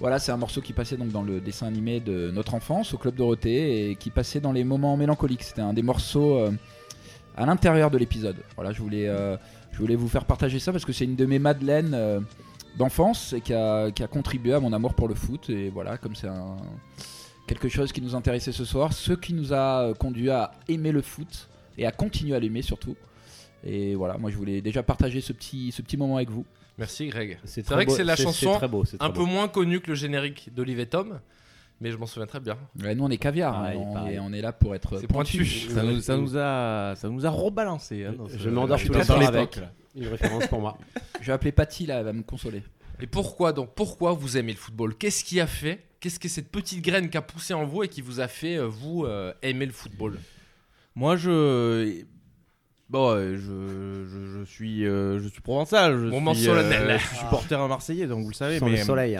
[0.00, 2.98] Voilà c'est un morceau qui passait donc dans le dessin animé de notre enfance au
[2.98, 5.44] Club Dorothée et qui passait dans les moments mélancoliques.
[5.44, 6.50] C'était un des morceaux euh,
[7.38, 8.36] à l'intérieur de l'épisode.
[8.54, 9.38] Voilà je voulais euh,
[9.72, 12.26] je voulais vous faire partager ça parce que c'est une de mes madeleines
[12.78, 15.98] d'enfance et qui a, qui a contribué à mon amour pour le foot et voilà
[15.98, 16.56] comme c'est un
[17.46, 20.92] quelque chose qui nous intéressait ce soir ce qui nous a euh, conduit à aimer
[20.92, 22.94] le foot et à continuer à l'aimer surtout
[23.64, 26.44] et voilà moi je voulais déjà partager ce petit ce petit moment avec vous
[26.78, 27.40] Merci Greg.
[27.42, 29.80] C'est très vrai que c'est la chanson très beau, c'est un très peu moins connue
[29.80, 31.18] que le générique d'Olivier Tom,
[31.80, 32.56] mais je m'en souviens très bien.
[32.80, 34.06] Ouais, nous on est caviar hein, Pareil, on.
[34.06, 35.38] Est, on est là pour être C'est pointu.
[35.38, 35.58] pointu.
[35.74, 38.04] Ça nous, ça nous a, ça nous a rebalancé.
[38.04, 39.56] hein, Je m'endors tous les soirs avec.
[39.56, 39.72] là.
[39.96, 40.78] Une référence pour moi.
[41.20, 42.62] je vais appeler Patty là elle va me consoler
[43.00, 44.94] Et pourquoi donc Pourquoi vous aimez le football?
[44.96, 47.88] Qu'est-ce qui a fait Qu'est-ce que cette petite graine qui a poussé en vous et
[47.88, 50.18] qui vous a fait euh, vous euh, aimer le football?
[50.94, 52.02] Moi, je.
[52.88, 55.92] Bon, euh, je, je, je suis, euh, je suis provençal.
[55.98, 56.90] Je Moment suis, solennel.
[56.90, 58.58] euh, je suis supporter à Marseillais, donc vous le savez.
[58.60, 59.18] Sans mais, le soleil.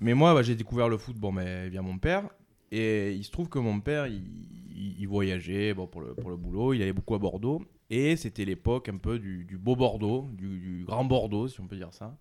[0.00, 2.24] mais moi, bah, j'ai découvert le foot bon, mais, via mon père.
[2.70, 4.22] Et il se trouve que mon père, il,
[4.76, 6.74] il- il voyageait bon, pour, le, pour le boulot.
[6.74, 7.62] Il allait beaucoup à Bordeaux.
[7.90, 11.92] Et c'était l'époque un peu du, beau Bordeaux, du, grand Bordeaux, si on peut dire
[11.92, 12.16] ça.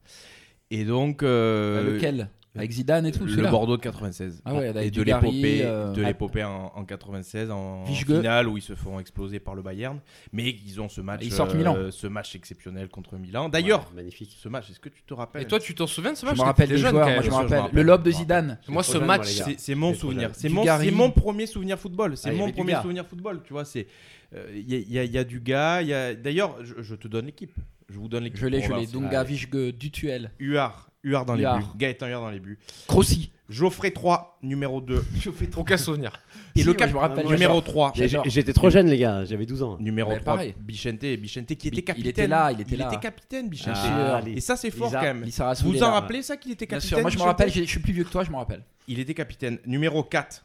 [0.72, 1.24] Et donc.
[1.24, 2.30] euh, lequel?
[2.58, 4.42] Avec Zidane et tout le Bordeaux de 96.
[4.46, 8.58] Ah ouais, avec et de l'épopée euh, de l'épopée en, en 96 en, finale où
[8.58, 10.00] ils se font exploser par le Bayern,
[10.34, 11.78] mais ils ont ce match, Ils sortent euh, Milan.
[11.92, 13.50] ce match exceptionnel contre Milan.
[13.50, 14.36] D'ailleurs, Ouais, magnifique.
[14.40, 15.42] ce match, est-ce que tu te rappelles?
[15.44, 16.38] Et toi, tu t'en souviens de ce je match?
[16.38, 17.24] me rappelle des jeune, joueurs quand moi même.
[17.24, 19.94] je me je rappelle le lobe de Je Zidane Moi, ce jeune, match, c'est mon
[19.94, 20.32] souvenir.
[20.34, 22.18] C'est mon, premier souvenir football.
[22.18, 23.42] C'est Ah, il y mon premier souvenir football.
[23.44, 23.88] Tu vois, c'est
[24.36, 25.82] euh, il y, a- il y a- il y a du gars.
[25.82, 27.54] il y a- D'ailleurs, je, je te donne l'équipe.
[27.90, 28.40] Je vous donne l'équipe.
[28.40, 28.86] je l'ai je l'ai.
[28.88, 31.58] Dunga Vichgue Dutuel Huard, Huard dans Huard.
[31.58, 31.70] les buts.
[31.78, 32.58] Gaëtan Huard dans les buts.
[32.88, 35.06] Crossi Geoffrey 3, numéro 2.
[35.58, 36.12] Aucun souvenir.
[36.54, 37.64] Et Si, le cap- je me rappelle, numéro j'adore.
[37.64, 37.92] 3.
[37.96, 38.26] J'ai- J'adore.
[38.30, 39.24] J'étais trop jeune, les gars.
[39.24, 39.78] J'avais 12 ans.
[39.80, 40.54] Numéro Ouais, 3, pareil.
[40.60, 42.10] Bichente, Bichente qui était Il capitaine.
[42.10, 42.94] était là, il était là.
[43.02, 43.74] capitaine, Bichente.
[43.78, 45.24] Ah, et ça, c'est fort Lisa- quand même.
[45.24, 47.50] Lisa Vous vous en rappelez ça qu'il était bien capitaine sûr moi je me rappelle
[47.52, 49.60] je suis plus vieux que toi je me rappelle Il était capitaine.
[49.66, 50.44] Numéro 4,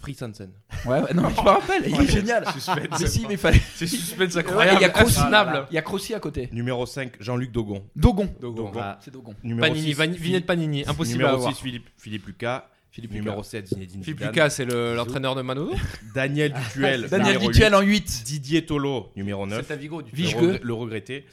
[0.00, 0.50] Fritz Hansen.
[0.86, 2.44] Ouais, ouais, non, mais je me rappelle, il est génial.
[2.52, 3.00] Suspense.
[3.00, 3.60] Mais si, mais fallait.
[3.74, 4.78] C'est suspense incroyable.
[4.78, 5.66] Il y a Crossi, insoutenable.
[5.70, 6.48] il y a Crossi à côté.
[6.52, 7.84] Numéro 5, Jean-Luc Dogon.
[7.96, 8.32] Dogon.
[8.40, 8.72] Dogon.
[8.78, 8.98] Ah.
[9.02, 9.34] C'est Dogon.
[9.42, 11.54] Numéro Panini, 6, Vani- Vignette Panini, impossible à Numéro avoir.
[11.54, 12.68] 6, Philippe, Philippe Lucas.
[12.90, 14.32] Philippe numéro 7, Zinedine Philippe Zidane.
[14.32, 15.72] Lucas, c'est le- l'entraîneur de Manodo
[16.14, 17.06] Daniel Dutuel.
[17.08, 17.74] Daniel Dutuel 8.
[17.76, 18.22] en 8.
[18.24, 19.64] Didier Tolo, numéro 9.
[19.68, 21.26] C'est Vigo, du le, le regretté.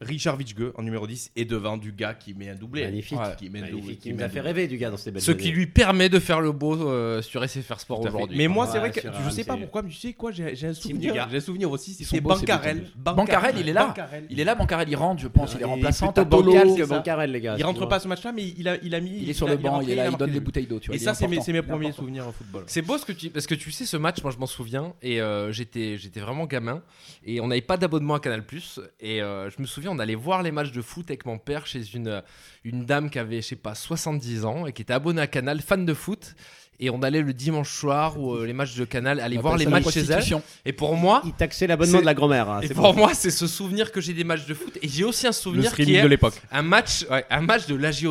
[0.00, 2.84] Richard Vichgue en numéro 10 et devant du gars qui met un doublé.
[2.84, 3.18] Magnifique.
[3.18, 4.00] Ouais, qui met un doublé, Magnifique.
[4.00, 4.52] qui met a fait doublé.
[4.52, 7.20] rêver du gars dans ces belles Ce qui lui permet de faire le beau euh,
[7.20, 8.38] sur SFR Sport aujourd'hui.
[8.38, 10.66] Mais moi, Ouais, c'est vrai que je sais pas pourquoi, mais tu sais quoi, j'ai
[10.66, 11.28] un souvenir.
[11.30, 12.86] J'ai un souvenir aussi, Ils c'était sont beaux, ces Bancarel.
[12.96, 13.86] Bancarel, il est là.
[13.88, 14.26] Bancarel.
[14.30, 15.54] Il est là, Bancarel, il rentre, je pense.
[15.54, 16.12] Il est remplaçant.
[16.14, 17.56] c'est que ça bancarel, les gars.
[17.58, 19.18] Il rentre pas à ce match-là, mais il a, il a mis.
[19.22, 20.80] Il est sur le banc, il est là, donne des bouteilles d'eau.
[20.90, 22.64] Et est ça, c'est mes, c'est est premiers souvenirs au football.
[22.66, 24.94] C'est beau ce que tu parce que tu sais ce match moi je m'en souviens
[25.02, 26.82] et euh, j'étais j'étais vraiment gamin
[27.24, 28.44] et on n'avait pas d'abonnement à Canal
[29.00, 31.82] et je me souviens on allait voir les matchs de foot avec mon père chez
[31.94, 32.22] une
[32.64, 35.60] une dame qui avait je sais pas 70 ans et qui était abonnée à Canal
[35.60, 36.34] fan de foot
[36.82, 39.56] et on allait le dimanche soir ou euh, les matchs de Canal aller On voir
[39.58, 40.24] les matchs chez elle
[40.64, 42.48] et pour moi Il taxait l'abonnement C'est- de la grand-mère.
[42.48, 43.00] hein, et pour bon.
[43.00, 45.34] moi c'est ce souvenir que j'ai des matchs de foot et j'ai aussi un Le
[45.34, 46.40] souvenir qui est de l'époque.
[46.50, 48.06] un match ouais, un match de l'AG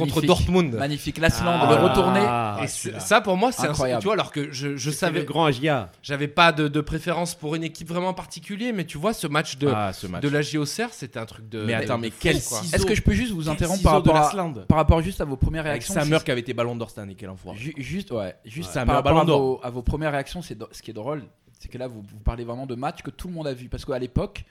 [0.00, 0.22] Contre.
[0.26, 1.18] Dortmund Magnifique.
[1.18, 2.20] L'Asland, Ah, le retourné.
[2.22, 4.00] ah, et ça pour moi c'est un Incroyable.
[4.00, 5.90] tu vois alors que je, je savais le grand Agia.
[6.02, 9.56] J'avais pas de, de préférence pour une équipe vraiment particulière, mais tu vois, ce match
[9.58, 10.22] de, Ah, ce match.
[10.22, 11.64] de la JOCR, c'était un truc de.
[11.64, 12.36] Mais attends, mais quel.
[12.36, 14.64] Est-ce que je peux juste vous interrompre par rapport, à, l'Asland.
[14.68, 16.90] par rapport juste à vos premières Avec réactions Samer c'est- qui avait été ballon d'or
[16.90, 17.58] cette année, quel enfoiré.
[17.58, 20.56] Ju- Juste, ouais, juste Ça par rapport à ballon vos, à vos premières réactions, c'est
[20.72, 21.22] ce qui est drôle,
[21.58, 23.68] c'est que là, vous, vous parlez vraiment de matchs que tout le monde a vu.
[23.68, 24.44] Parce qu'à l'époque,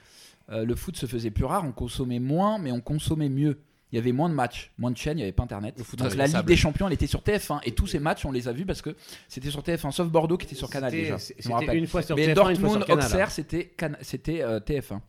[0.52, 3.60] euh, le foot se faisait plus rare, on consommait moins, mais on consommait mieux.
[3.94, 5.76] Il y avait moins de matchs, moins de chaînes, il n'y avait pas internet.
[5.98, 8.48] Donc la Ligue des Champions, elle était sur TF1 et tous ces matchs, on les
[8.48, 8.96] a vus parce que
[9.30, 11.18] c'était sur TF1, sauf Bordeaux qui était sur Canal déjà.
[11.20, 12.86] C'était une fois sur Mais TF1, une fois Dortmund.
[13.06, 15.00] Auxerre, c'était Can- c'était euh, TF1.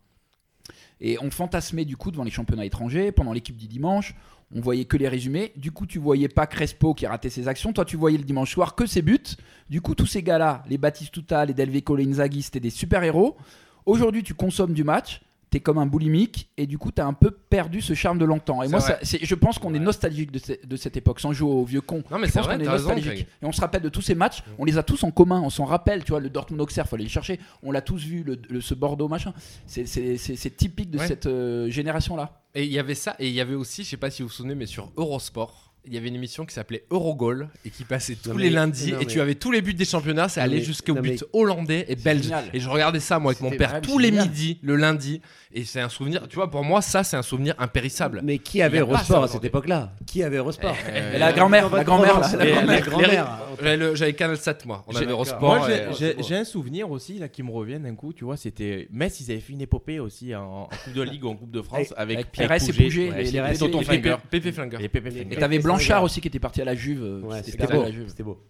[1.01, 4.15] Et on fantasmait du coup devant les championnats étrangers, pendant l'équipe du dimanche.
[4.55, 5.51] On voyait que les résumés.
[5.55, 7.73] Du coup, tu voyais pas Crespo qui ratait ses actions.
[7.73, 9.19] Toi, tu voyais le dimanche soir que ses buts.
[9.69, 13.35] Du coup, tous ces gars-là, les Batistuta, les Delveco, les Inzaghi, c'était des super-héros.
[13.87, 15.21] Aujourd'hui, tu consommes du match.
[15.55, 18.61] T'es comme un boulimique et du coup t'as un peu perdu ce charme de longtemps.
[18.61, 21.49] Et moi, ça- je pense qu'on est nostalgique de, ce- de cette époque, sans jouer
[21.49, 22.03] au vieux con.
[22.11, 23.25] Non, mais Je c'est pense vrai, qu'on est raison, nostalgique.
[23.41, 25.49] Et on se rappelle de tous ces matchs, on les a tous en commun, on
[25.49, 28.37] s'en rappelle, tu vois, le Dortmund Auxerre, aller les chercher, on l'a tous vu, le,
[28.49, 29.33] le- ce Bordeaux machin.
[29.65, 31.07] C'est- typique de Ouais.
[31.07, 32.41] cette euh, génération-là.
[32.53, 34.27] Et il y avait ça, et il y avait aussi, je sais pas si vous
[34.27, 37.83] vous souvenez, mais sur Eurosport, il y avait une émission qui s'appelait Eurogol et qui
[37.83, 39.85] passait tous Non, les mais- lundis non, et mais- tu avais tous les buts des
[39.85, 42.23] championnats, ça allait jusqu'au but hollandais et belge.
[42.23, 42.45] génial.
[42.53, 44.27] Et je regardais ça moi avec mon père vrai, tous les génial.
[44.27, 45.21] midis, le lundi,
[45.53, 48.21] et c'est un souvenir, tu vois, pour moi ça c'est un souvenir impérissable.
[48.23, 49.91] Mais qui avait Eurosport à cette époque-là?
[50.05, 50.75] Qui avait Eurosport?
[51.13, 52.19] Et la grand-mère, la grand-mère,
[52.65, 53.39] la grand-mère.
[53.95, 55.67] J'avais Canal 7 moi, on J'ai- avait Eurosport.
[55.97, 58.11] J'ai- un souvenir aussi là qui me revient d'un coup.
[58.11, 59.21] Tu vois, c'était Metz.
[59.21, 61.93] Ils avaient fait une épopée aussi en, Coupe de Ligue ou en Coupe de France
[61.95, 63.31] avec, Pires et Pouget, les-.
[63.31, 64.81] Pépé Pépé Flingueur.
[64.81, 64.89] Et
[65.37, 67.03] t'avais c'est Blanchard aussi qui était parti à la Juve.
[67.03, 67.83] euh, Ouais, c'était c'était parti à beau.
[67.83, 68.07] la Juve.
[68.09, 68.41] C'était beau.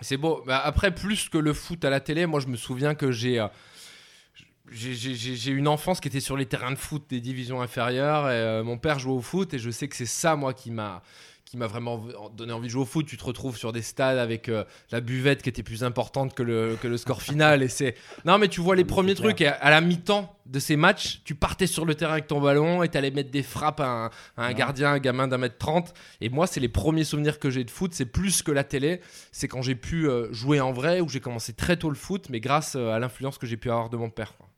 [0.00, 0.42] C'est beau.
[0.46, 3.38] Bah, après, plus que le foot à la télé, moi je me souviens que j'ai.
[3.40, 3.48] euh,
[4.70, 7.60] j'ai- J'ai j'ai- j'ai une enfance qui était sur les terrains de foot des divisions
[7.60, 8.28] inférieures.
[8.28, 10.70] Et, euh, mon père jouait au foot et je sais que c'est ça, moi, qui
[10.70, 11.02] m'a
[11.44, 12.04] qui m'a vraiment
[12.36, 13.06] donné envie de jouer au foot.
[13.06, 16.42] Tu te retrouves sur des stades avec euh, la buvette qui était plus importante que
[16.42, 17.62] le, que le score final.
[17.62, 19.40] Et c'est non, mais tu vois les premiers trucs.
[19.40, 22.40] Et à, à la mi-temps de ces matchs, tu partais sur le terrain avec ton
[22.40, 25.58] ballon et t'allais mettre des frappes à un, à un gardien, un gamin d'un mètre
[25.58, 25.94] trente.
[26.20, 27.92] Et moi, c'est les premiers souvenirs que j'ai de foot.
[27.94, 29.00] C'est plus que la télé.
[29.32, 32.26] C'est quand j'ai pu euh, jouer en vrai, où j'ai commencé très tôt le foot,
[32.30, 34.36] mais grâce euh, à l'influence que j'ai pu avoir de mon père.
[34.36, 34.48] quoi.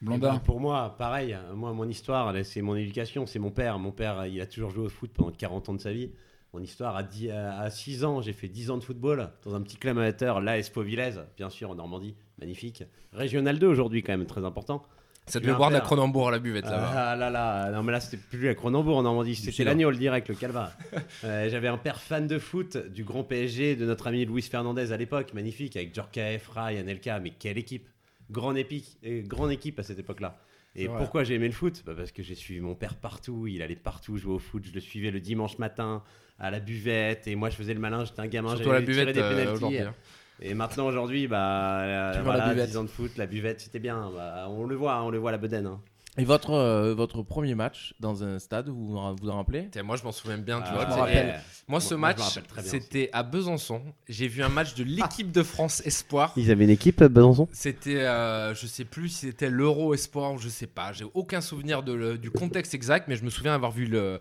[0.00, 0.34] Blondin.
[0.34, 1.32] Ben, Pour moi, pareil.
[1.32, 3.78] hein, Moi, mon histoire, c'est mon éducation, c'est mon père.
[3.78, 6.10] Mon père, il a toujours joué au foot pendant 40 ans de sa vie.
[6.54, 9.60] Mon histoire, à, 10 à 6 ans, j'ai fait 10 ans de football dans un
[9.60, 12.14] petit club amateur, l'AS Pauvilez, bien sûr, en Normandie.
[12.40, 12.84] Magnifique.
[13.12, 14.82] Régional 2 aujourd'hui, quand même, très important.
[15.26, 15.82] Ça devait boire de la.
[15.82, 16.90] Cronenbourg à la buvette là-bas.
[16.94, 20.26] Ah là là, non mais là c'était plus à Cronenbourg en Normandie, c'était l'agneau direct,
[20.30, 20.72] le calva.
[21.24, 24.90] Euh, J'avais un père fan de foot du grand PSG de notre ami Luis Fernandez
[24.90, 27.86] à l'époque, magnifique, avec Djorkaeff, Rai, Anelka, mais quelle équipe
[28.30, 30.38] Grande, épique, et grande équipe à cette époque-là.
[30.76, 31.82] Et pourquoi j'ai aimé le foot?
[31.86, 34.72] Bah, Parce que j'ai suivi mon père partout, il allait partout jouer au foot, je
[34.72, 36.02] le suivais le dimanche matin
[36.38, 39.12] à la buvette, et moi je faisais le malin, j'étais un gamin, la j'allais tirer
[39.12, 39.78] des euh, pénaltys.
[39.78, 39.94] hein.
[40.40, 42.70] Et maintenant, aujourd'hui, bah, euh, Tu la voilà, buvette.
[42.70, 44.08] 10 ans de foot, la buvette, c'était bien.
[44.14, 45.66] Bah, on le voit, on le voit à la bedaine.
[45.66, 45.80] hein.
[46.18, 49.68] Et votre, euh, votre premier match dans un stade, vous vous en vous en rappelez?
[49.70, 50.60] Tiens, Moi, je m'en souviens bien.
[50.60, 51.40] tu Ah, vois, je c'est- rappelle.
[51.68, 53.82] Moi, ce Moi, je match, rappelle très bien c'était à Besançon.
[54.08, 56.32] J'ai vu un match de l'équipe de France Espoir.
[56.36, 57.46] Ils avaient une équipe à Besançon?
[57.52, 60.92] C'était, euh, je sais plus si c'était l'Euro Espoir ou je sais pas.
[60.92, 64.18] J'ai aucun souvenir de le- du contexte exact, mais je me souviens avoir vu le-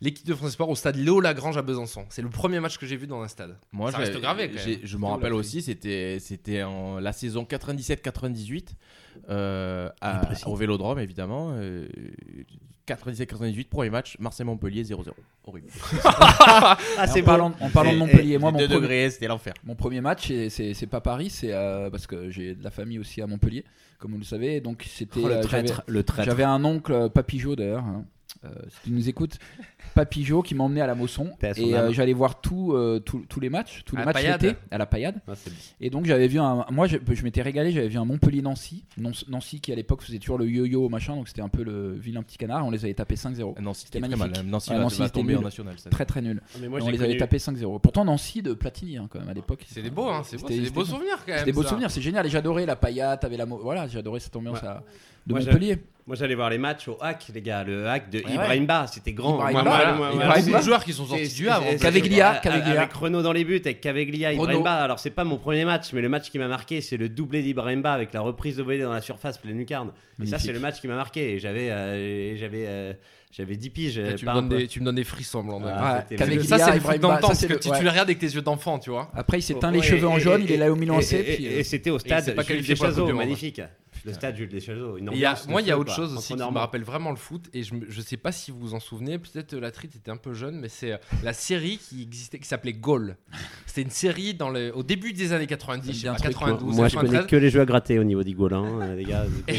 [0.00, 2.06] l'équipe de France Espoir au stade Léo Lagrange à Besançon.
[2.08, 3.56] C'est le premier match que j'ai vu dans un stade.
[3.72, 4.80] Moi, Ça j'ai- reste gravé, quand j'ai- même.
[4.86, 8.74] Je me rappelle aussi, c'était c'était en la saison 97-98
[9.30, 11.35] euh, à- au Vélodrome évidemment.
[11.36, 11.86] Non, euh,
[12.88, 15.10] 97-98, premier match, Marseille-Montpellier 0-0.
[15.44, 15.68] Horrible.
[16.48, 16.76] Ah,
[17.08, 19.54] en parlant, en parlant de Montpellier, moi, mon, 2 premier- degrés, c'était l'enfer.
[19.64, 22.70] mon premier match, c'est- c'est c'est pas Paris, c'est euh, parce que j'ai de la
[22.70, 23.64] famille aussi à Montpellier,
[23.98, 24.60] comme vous le savez.
[24.60, 25.20] Donc c'était.
[25.22, 26.28] Oh, le euh, traître, j'avais- le traître.
[26.30, 28.04] J'avais un oncle, Papigeot d'ailleurs, hein,
[28.46, 29.38] euh, si tu nous écoutes,
[29.94, 31.30] Papigeot qui m'emmenait à la Mosson.
[31.56, 34.14] Et euh, j'allais voir tout, euh, tout- tous les matchs, tous À les la matchs
[34.22, 34.42] Paillade.
[34.42, 35.20] l'été, à la Paillade.
[35.26, 36.66] Ah, c'est- Et donc j'avais vu un.
[36.70, 38.84] Moi je, je m'étais régalé, j'avais vu un Montpellier-Nancy.
[38.98, 41.92] Non- Nancy qui à l'époque faisait toujours le yo-yo machin, donc c'était un peu le
[41.94, 42.66] vilain petit canard.
[42.66, 43.54] On les avait tapés 5-0.
[43.56, 44.28] Ah, Nancy, C'était c'était très mal.
[44.30, 44.50] magnifique.
[44.50, 45.44] Nancy Ouais, va, Nancy, va c'était tomber en nul.
[45.44, 45.74] national.
[45.78, 46.40] cette Très très nul.
[46.60, 47.78] Mais moi, Et on j'ai les avait connu- tapés 5-0.
[47.78, 49.64] Pourtant Nancy de Platini hein, quand même à l'époque.
[49.68, 51.38] C'est des beaux, hein, c'est beau, C'était- c'est des c'était beaux souvenirs quand même.
[51.40, 51.68] C'est des beaux ça.
[51.70, 52.26] souvenirs, c'est génial.
[52.26, 53.46] Et j'adorais la paillade, t'avais la.
[53.46, 54.82] mo- Voilà, j'adorais cette ambiance à-
[55.26, 55.78] de Moi, j'ai- Montpellier.
[56.06, 57.64] Moi, j'allais voir les matchs au hack, les gars.
[57.64, 59.40] Le hack de Ouais, Ibrahim Ba, c'était grand.
[59.48, 61.66] Ibrahim Ba, C'est des joueurs qui sont sortis du Havre.
[61.80, 62.80] Caveglia, avec- Caveglia.
[62.82, 64.32] Avec Renault dans les buts, avec Caveglia.
[64.32, 64.74] Ibrahim Ba.
[64.74, 67.42] Alors, c'est pas mon premier match, mais le match qui m'a marqué, c'est le doublé
[67.42, 69.90] d'Ibrahim Ba avec la reprise de volée dans la surface pleine lucarne.
[70.22, 71.32] Et ça, c'est le match qui m'a marqué.
[71.34, 72.92] Et j'avais euh, j'avais euh,
[73.32, 74.00] j'avais 10 piges.
[74.16, 75.60] Tu me donnes des- tu me donnes des frissons, blanc.
[75.66, 77.54] Ah, Ouais, Ça, c'est le Ibrahim foot dans Ba, le temps, ça, parce c'est que
[77.54, 77.78] tu ouais.
[77.78, 79.10] tu le regardes avec tes yeux d'enfant, tu vois.
[79.12, 80.76] Après, il s'est teint les Ouais, cheveux en et- jaune, et- il est là au
[80.76, 81.12] Milan et- AC.
[81.14, 83.60] et- puis, Et, et c'était au stade pas Jules magnifique.
[84.04, 84.48] Le stade Jules
[84.98, 86.82] une y a- de moi, il y a autre quoi, chose aussi qui me rappelle
[86.84, 89.60] vraiment le foot, et je, je sais pas si vous vous en souvenez, peut-être euh,
[89.60, 92.72] la trite était un peu jeune, mais c'est euh, la série qui existait, qui s'appelait
[92.72, 93.16] Goal.
[93.66, 96.20] C'était une série dans le, au début des années 90, je sais bien pas, un
[96.22, 97.30] truc, 92, Moi, je connais 93.
[97.30, 99.26] que les jeux à gratter au niveau d'Igol, hein, les gars.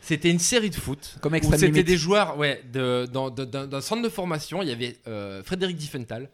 [0.00, 1.16] C'était une série de foot.
[1.20, 4.62] Comme où c'était des joueurs ouais, de- dans- de- d'un d'un centre de formation.
[4.62, 6.28] Il y avait euh, Frédéric Diffenthal.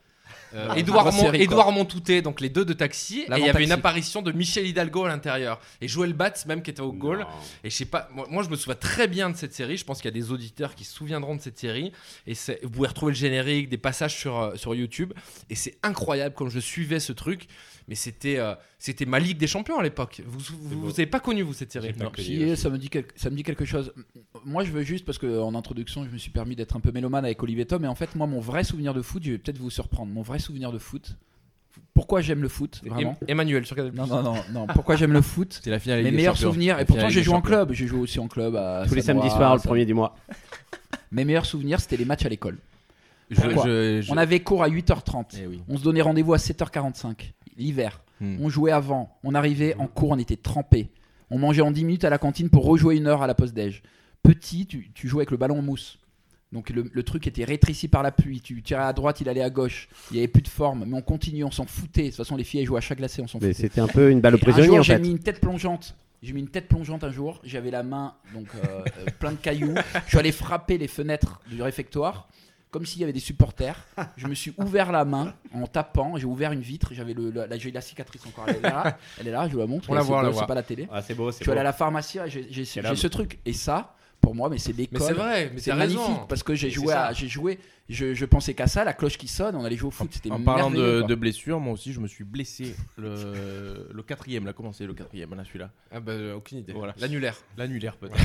[0.56, 1.44] Euh, Mon- quoi.
[1.44, 4.66] Édouard Montoutet, donc les deux de taxi, et il y avait une apparition de Michel
[4.66, 7.26] Hidalgo à l'intérieur et Joël Batz même qui était au goal.
[7.64, 9.76] Et je sais pas, moi, moi, je me souviens très bien de cette série.
[9.76, 11.92] Je pense qu'il y a des auditeurs qui se souviendront de cette série.
[12.26, 15.12] Et c'est- vous pouvez retrouver le générique, des passages sur, euh, sur YouTube.
[15.50, 17.46] Et c'est incroyable comme je suivais ce truc.
[17.88, 20.20] Mais c'était euh, c'était ma Ligue des Champions à l'époque.
[20.26, 23.04] Vous vous, vous avez pas connu vous cette série Non, si, ça me, dit quel-
[23.14, 23.92] ça me dit quelque chose.
[24.44, 27.24] Moi, je veux juste, parce qu'en introduction, je me suis permis d'être un peu mélomane
[27.24, 29.58] avec Olivier Tom, et en fait, moi, mon vrai souvenir de foot, je vais peut-être
[29.58, 31.16] vous surprendre, mon vrai souvenir de foot,
[31.94, 33.12] pourquoi j'aime le foot, vraiment?
[33.22, 33.92] Em- Emmanuel sur Canal+.
[33.94, 35.60] Non, non, non, non, pourquoi j'aime le foot?
[35.62, 38.18] C'est la finale Mes meilleurs souvenirs, et pourtant j'ai joué en club, j'ai joué aussi
[38.18, 40.16] en club à Tous les samedis soirs, le premier du mois.
[41.12, 42.58] Mes meilleurs souvenirs, c'était les matchs à l'école.
[43.30, 43.64] Je- Pourquoi?
[43.66, 45.36] je- je- On avait cours à 8h30.
[45.40, 45.60] Eh oui.
[45.68, 48.02] On se donnait rendez-vous à 7h45, l'hiver.
[48.20, 48.36] Hmm.
[48.40, 49.16] On jouait avant.
[49.24, 50.90] On arrivait en cours, on était trempés.
[51.30, 53.52] On mangeait en 10 minutes à la cantine pour rejouer une heure à la pause
[53.52, 53.82] déj.
[54.22, 55.98] Petit, tu, tu jouais avec le ballon en mousse.
[56.52, 58.40] Donc le, le truc était rétréci par la pluie.
[58.40, 59.88] Tu tirais à droite, il allait à gauche.
[60.10, 62.02] Il n'y avait plus de forme, mais on continuait, on s'en foutait.
[62.02, 63.52] De toute façon, les filles elles jouaient à chaque glacé, on s'en foutait.
[63.52, 65.96] c'était un peu une balle au un prisonnier jour, en j'ai mis une tête plongeante.
[66.22, 67.40] J'ai mis une tête plongeante un jour.
[67.44, 69.74] J'avais la main donc euh, euh, plein de cailloux.
[70.04, 72.28] Je suis allé frapper les fenêtres du réfectoire
[72.70, 73.76] comme s'il y avait des supporters.
[74.16, 76.16] Je me suis ouvert la main en tapant.
[76.16, 76.90] J'ai ouvert une vitre.
[76.92, 78.44] J'avais le, le- la, j'ai la cicatrice encore.
[78.48, 78.98] Elle est là.
[79.18, 79.46] Elle est là.
[79.48, 79.88] Je vous la montre.
[79.90, 80.42] On la C'est voit, on la beau, voit.
[80.42, 80.88] C'est pas la télé.
[80.92, 82.18] Ah, c'est beau, Je suis allé à la pharmacie.
[82.18, 82.96] et J'ai j'ai- Quel j'ai homme.
[82.96, 83.38] ce truc.
[83.46, 84.98] Et ça, pour moi, mais c'est l'école.
[85.00, 86.26] Mais c'est vrai, mais C'est t'as magnifique raison.
[86.28, 87.58] parce que j'ai c'est joué, à- j'ai joué.
[87.88, 89.54] Je, je pensais qu'à ça, la cloche qui sonne.
[89.56, 90.10] On allait jouer au foot.
[90.12, 94.44] C'était En parlant de, de blessures, moi aussi je me suis blessé le, le quatrième,
[94.44, 96.72] là, comment c'est le quatrième, là celui-là Ah bah euh, aucune idée.
[96.72, 96.94] Voilà.
[96.98, 97.36] L'annulaire.
[97.56, 98.16] L'annulaire peut-être.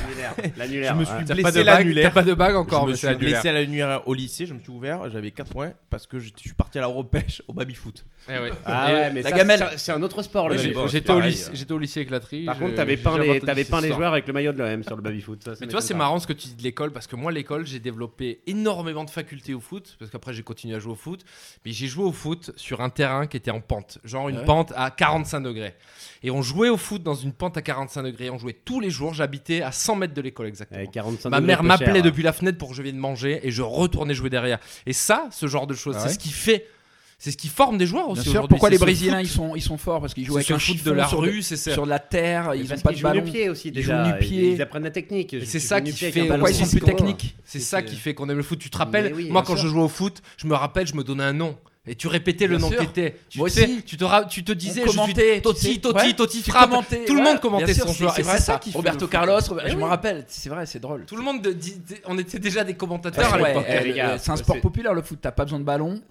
[0.57, 0.93] L'annulaire.
[0.95, 2.13] Je me suis blessé pas de bague, l'annulaire.
[2.13, 4.59] pas de bague encore, je mais me suis blessé à l'annulaire au lycée, je me
[4.59, 8.05] suis ouvert, j'avais 4 points parce que je suis parti à la repêche au baby-foot.
[8.29, 8.51] Eh ouais.
[8.65, 9.65] Ah Et ouais, mais la ça, gamelle.
[9.77, 10.89] c'est- un autre sport le baby-foot.
[10.89, 12.45] J'étais au lycée, j'étais au lycée avec la tri.
[12.45, 14.83] Par contre, t'avais j'ai peint les, t'avais peint les joueurs avec le maillot de l'OM
[14.83, 15.47] sur le baby-foot.
[15.59, 17.65] Mais tu vois, c'est marrant ce que tu dis de l'école parce que moi, l'école,
[17.65, 21.23] j'ai développé énormément de facultés au foot parce qu'après, j'ai continué à jouer au foot.
[21.65, 24.45] Mais j'ai joué au foot sur un terrain qui était en pente, genre une Ouais.
[24.45, 25.75] pente à 45 degrés.
[26.23, 28.29] Et on jouait au foot dans une pente à 45 degrés.
[28.29, 29.13] On jouait tous les jours.
[29.13, 30.77] J'habitais à 100 mètres de l'école exactement.
[30.79, 32.03] Avec 45 Ma mère m'appelait cher.
[32.03, 34.59] depuis la fenêtre pour que je vienne manger et je retournais jouer derrière.
[34.85, 36.67] Et ça, ce genre de choses, c'est ce qui fait,
[37.23, 39.61] c'est ce qui forme des joueurs aussi Bien sûr, pourquoi les Brésiliens ils sont, ils
[39.61, 41.89] sont forts parce qu'ils jouent avec un foot de la sur, rue, c'est sur de
[41.89, 43.21] la terre, Mais ils ont parce pas de jouent ballon.
[43.21, 44.03] pied aussi Ils déjà.
[44.05, 44.53] jouent nu pied.
[44.53, 45.35] Ils apprennent la technique.
[45.45, 48.27] C'est ça qui fait- un Pourquoi ils sont plus techniques C'est ça qui fait qu'on
[48.27, 48.57] aime le foot.
[48.57, 49.65] Tu te rappelles, moi quand sûr.
[49.65, 51.55] je jouais au foot, je me rappelle, je me donnais un nom.
[51.87, 52.79] Et tu répétais le Bien nom sûr.
[52.79, 53.15] qu'était.
[53.29, 53.83] Tu Moi sais, aussi.
[53.83, 55.79] Tu te, ra- tu te disais, On je suis Totti.
[55.81, 56.69] Totti, Totti tu frappe.
[57.07, 58.13] Tout le monde commentait son joueur.
[58.15, 58.57] C'est ça.
[58.59, 59.07] qui Roberto le.
[59.11, 59.89] Carlos, Eh je me oui.
[59.89, 61.05] rappelle, c'est vrai, c'est drôle.
[61.05, 61.39] Tout le monde,
[62.05, 63.65] on était déjà des commentateurs à l'époque.
[63.67, 63.99] c'est
[64.31, 66.01] un C'est- sport populaire le foot, t'as pas besoin de ballon.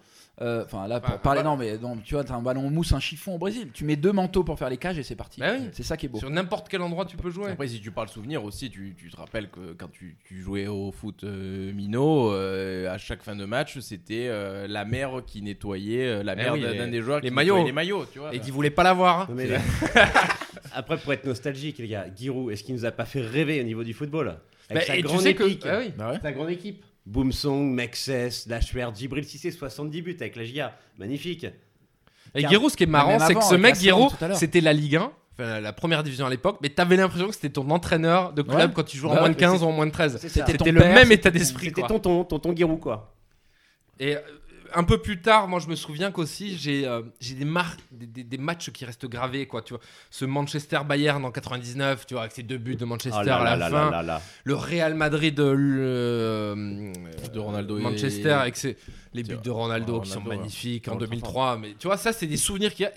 [0.43, 1.45] Euh, Enfin là pour Ouais, parler ouais.
[1.45, 3.85] non mais non tu vois t'as un ballon en mousse un chiffon au Brésil tu
[3.85, 5.69] mets deux manteaux pour faire les cages et c'est parti Bah oui.
[5.73, 7.51] c'est ça qui est beau Sur n'importe quel endroit, tu peux jouer.
[7.51, 10.67] Après, si tu parles souvenir aussi, tu, tu te rappelles que quand tu, tu jouais
[10.67, 15.43] au foot euh, minot, euh, à chaque fin de match, c'était euh, la mère qui
[15.43, 17.63] nettoyait euh, la Eh mère oui, d'un des joueurs les qui maillots.
[17.65, 18.35] les maillots, tu vois.
[18.35, 19.29] Et qui voulait pas l'avoir.
[19.31, 19.35] hein.
[20.73, 23.65] Après, pour être nostalgique, les gars, Giroud, est-ce qu'il nous a pas fait rêver au
[23.65, 24.37] niveau du football?
[24.71, 25.69] Avec Bah, sa tu grande que-.
[25.69, 25.93] Ah oui.
[25.99, 26.19] Bah ouais.
[26.23, 26.85] Sa grande équipe.
[27.07, 30.77] Boomsong, Mexès, Lachwer, Djibril Cissé, 70 buts avec la GIA.
[30.99, 31.47] Magnifique.
[32.35, 34.37] Et Car- Giroud, ce qui est marrant, c'est que ce mec, l'heure.
[34.37, 35.13] c'était la Ligue 1.
[35.33, 38.57] enfin, la première division à l'époque, mais t'avais l'impression que c'était ton entraîneur de club
[38.71, 38.75] Ouais.
[38.75, 40.19] quand tu jouais en Ouais, moins de mais 15 c'est- ou en moins de 13.
[40.21, 40.47] C'est ça.
[40.47, 41.67] C'était le père, même état d'esprit.
[41.69, 43.15] C'était tonton, tonton Giroud, quoi.
[43.99, 44.21] Et euh,
[44.75, 48.07] un peu plus tard, moi je me souviens qu'aussi j'ai euh, j'ai des, mar- des,
[48.07, 49.83] des- des matchs qui restent gravés quoi, tu vois.
[50.11, 53.37] Ce Manchester Bayern en 99, tu vois, avec ces deux buts de Manchester Oh là
[53.37, 53.85] à la là là fin.
[53.91, 54.23] là là là.
[54.45, 56.93] Le Real Madrid de, le-
[57.33, 58.77] De Ronaldo et- Manchester avec ses-
[59.13, 60.37] les buts de Ronaldo, Ronaldo, qui sont ouais.
[60.37, 61.57] magnifiques en Dans le 2003.
[61.59, 62.93] Mais tu vois, ça c'est des souvenirs qu'il y a.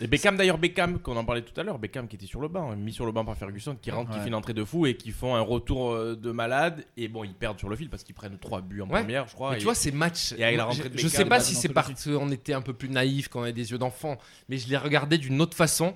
[0.00, 2.48] Et Beckham d'ailleurs, Beckham, qu'on en parlait tout à l'heure, Beckham qui était sur le
[2.48, 4.22] banc, mis sur le banc par Ferguson, qui rentre, qui Ouais.
[4.22, 6.84] fait une entrée de fou et qui font un retour euh, de malade.
[6.96, 9.00] Et bon, ils perdent sur le fil parce qu'ils prennent trois buts en Ouais.
[9.00, 9.50] première, je crois.
[9.50, 11.54] Mais et- tu vois, ces matchs, et avec la moi, rentrée je, sais pas si
[11.54, 14.16] c'est parce qu'on était un peu plus naïf, qu'on avait des yeux d'enfant,
[14.48, 15.94] mais je les regardais d'une autre façon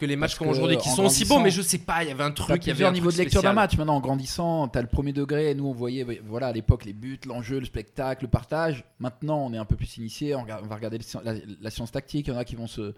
[0.00, 2.12] que les matchs que, aujourd'hui, qui sont aussi beaux, mais je sais pas, il y
[2.12, 3.76] avait un truc, il y avait un niveaux truc de lecture d'un match.
[3.76, 5.54] Maintenant, en grandissant, t'as le premier degré.
[5.54, 8.84] Nous, on voyait, voilà, à l'époque, les buts, l'enjeu, le spectacle, le partage.
[8.98, 10.34] Maintenant, on est un peu plus initié.
[10.34, 12.28] On, va regarder la, la science tactique.
[12.28, 12.94] Il y en a qui vont se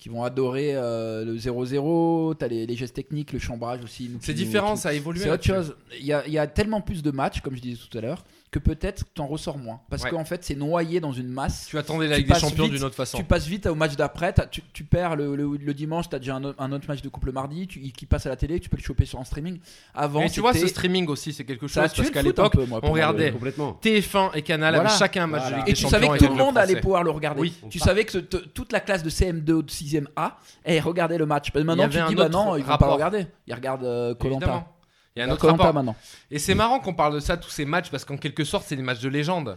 [0.00, 4.10] qui vont adorer euh, le 0-0, t'as les, les gestes techniques, le chambrage aussi.
[4.20, 5.20] C'est nous- différent, ça a évolué.
[5.20, 5.76] C'est autre chose.
[5.98, 8.00] Il y, a, il y a tellement plus de matchs, comme je disais tout à
[8.00, 9.80] l'heure, que peut-être t'en ressors moins.
[9.90, 10.10] Parce Ouais.
[10.10, 11.66] qu'en fait, c'est noyé dans une masse.
[11.68, 13.16] Tu attendais la Ligue des Champions d'une autre façon.
[13.16, 16.18] Tu passes vite au match d'après, tu, tu perds le, le- le dimanche, tu as
[16.18, 18.34] déjà un, autre- un autre match de couple le mardi tu- qui passe à la
[18.36, 19.60] télé, tu peux le choper sur un streaming.
[19.94, 22.80] Avant, Mais tu vois, ce streaming aussi, c'est quelque chose parce qu'à l'époque, peu, moi,
[22.82, 23.78] on regardait Complètement.
[23.82, 24.90] TF1 et Canal Voilà.
[24.90, 25.56] avaient chacun un match Voilà.
[25.56, 27.40] de Ligue Et des tu savais que tout le monde allait pouvoir le regarder.
[27.40, 27.54] Oui.
[27.70, 31.26] tu savais que toute la classe de CM2 ou de 6ème A elle regardait le
[31.26, 31.54] match.
[31.54, 33.26] Maintenant, tu dis, bah non, ils vont pas regarder.
[33.46, 34.66] Ils regardent Colanta.
[35.16, 35.74] Il y a un autre rapport.
[35.74, 35.96] maintenant.
[36.30, 38.76] Et c'est marrant qu'on parle de ça, tous ces matchs, parce qu'en quelque sorte, c'est
[38.76, 39.56] des matchs de légende.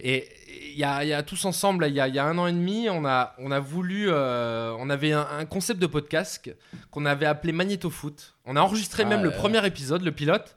[0.00, 0.28] Et
[0.70, 2.38] il y a, il y a tous ensemble, il y a, il y a un
[2.38, 4.06] an et demi, on a, on a voulu.
[4.10, 6.50] euh, on avait un, un concept de podcast
[6.92, 8.34] qu'on avait appelé Magnétofoot.
[8.44, 10.54] On a enregistré Ah même le premier épisode, le pilote.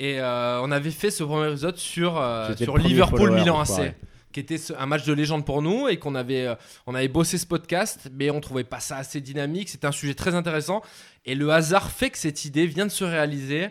[0.00, 3.94] Et euh, on avait fait ce premier épisode sur, euh, sur Liverpool-Milan follower, AC.
[4.32, 6.54] Qui était ce- un match de légende pour nous et qu'on avait, euh,
[6.86, 9.68] on avait bossé ce podcast, mais on trouvait pas ça assez dynamique.
[9.70, 10.82] C'était un sujet très intéressant.
[11.24, 13.68] Et le hasard fait que cette idée vient de se réaliser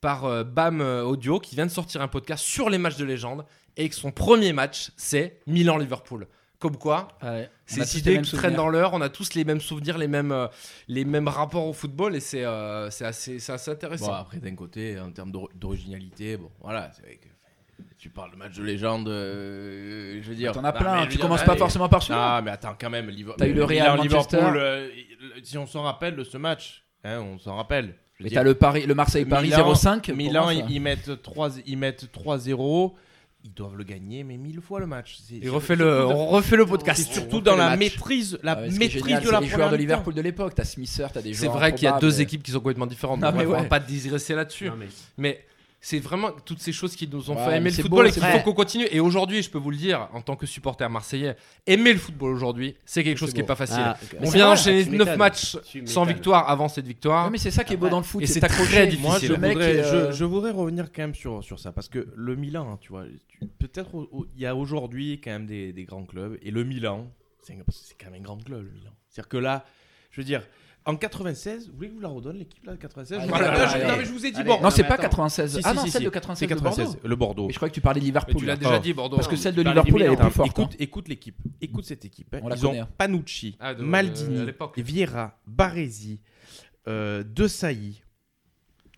[0.00, 3.04] par euh, BAM euh, Audio qui vient de sortir un podcast sur les matchs de
[3.04, 3.44] légende
[3.76, 6.26] et que son premier match c'est Milan-Liverpool.
[6.60, 9.96] Comme quoi, a ces idées qui traînent dans l'heure, on a tous les mêmes souvenirs,
[9.96, 10.48] les mêmes, euh,
[10.88, 14.06] les mêmes rapports au football et c'est euh, c'est assez, c'est assez intéressant.
[14.08, 17.27] Bon, après, d'un côté, en termes d'or- d'originalité, bon, voilà, c'est vrai que
[17.98, 20.52] tu parles de match de légende, euh, je veux dire.
[20.52, 22.36] T'en as plein, tu commences pas forcément par celui-là.
[22.36, 23.36] Ah, mais attends, quand même, Liverpool.
[23.38, 24.00] T'as eu le Real.
[24.00, 24.88] Liverpool, euh,
[25.42, 27.94] si on s'en rappelle de ce match, hein, on s'en rappelle.
[28.20, 30.06] Mais t'as le, Paris, le Marseille-Paris Milan- 0-5.
[30.06, 32.94] pour Milan, ils, ils mettent 3 ils mettent 3-0.
[33.44, 35.18] Ils doivent le gagner, mais mille fois le match.
[35.22, 37.12] C'est- Et c'est- refait le, refait le c'est podcast.
[37.12, 37.78] surtout dans la match.
[37.78, 39.76] maîtrise, la Ah maîtrise génial, de c'est la les joueurs première de.
[39.76, 40.54] Liverpool de l'époque.
[40.56, 41.56] T'as Smither, t'as des C'est joueurs.
[41.56, 43.20] vrai qu'il y a deux équipes qui sont complètement différentes.
[43.20, 43.68] Non, donc mais on va ouais.
[43.68, 44.66] pas digresser là-dessus.
[44.68, 45.44] Non, mais- Mais
[45.80, 48.12] c'est vraiment toutes ces choses qui nous ont Ouais, fait aimer le football beau, et
[48.12, 48.86] qu'il c'est faut qu'on continue.
[48.90, 51.36] Et aujourd'hui, je peux vous le dire, en tant que supporter marseillais,
[51.66, 53.46] aimer le football aujourd'hui, c'est quelque chose qui est beau.
[53.48, 53.76] pas facile.
[53.80, 55.16] Ah, On c'est vient tu 9 m'étonnes.
[55.16, 57.26] matchs sans victoire avant cette victoire.
[57.26, 58.22] Ouais, mais c'est ça qui est beau dans le foot.
[58.22, 58.70] Et c'est t'accroché.
[58.72, 59.08] très difficile.
[59.08, 61.70] Moi, je mec voudrais, est, euh, je, je voudrais revenir quand même sur, sur ça
[61.70, 63.04] parce que le Milan, hein, tu vois,
[63.58, 67.06] peut-être il y a aujourd'hui quand même des, des grands clubs et le Milan,
[67.42, 67.54] c'est
[67.98, 68.90] quand même un grand club le Milan.
[69.08, 69.64] C'est-à-dire que là,
[70.10, 70.42] je veux dire,
[70.88, 73.58] en 96, vous voulez que je vous la redonne l'équipe là, 96 Allez, Voilà, allez,
[73.70, 73.86] je, allez.
[73.86, 74.46] non, mais je vous ai dit Allez.
[74.48, 74.64] Bordeaux.
[74.64, 75.02] Non, c'est pas attends.
[75.02, 75.52] 96.
[75.54, 76.04] Si, ah non, si, celle si.
[76.06, 77.00] de 96 C'est de 96, Bordeaux.
[77.08, 77.46] le Bordeaux.
[77.46, 78.36] Mais je croyais que tu parlais de Mais Liverpool.
[78.36, 78.80] tu l'as déjà Oh.
[78.80, 79.16] dit, Bordeaux.
[79.16, 80.48] Parce que celle de parles Liverpool, elle est plus forte.
[80.48, 80.76] Écoute, hein.
[80.80, 82.34] écoute l'équipe, écoute cette équipe.
[82.34, 82.40] hein.
[82.42, 82.88] On la Ils ont hein.
[82.98, 84.78] Panucci, Ah, de- Maldini, l'époque.
[84.78, 86.20] Vieira, Baresi,
[86.88, 88.02] euh, De Sailly,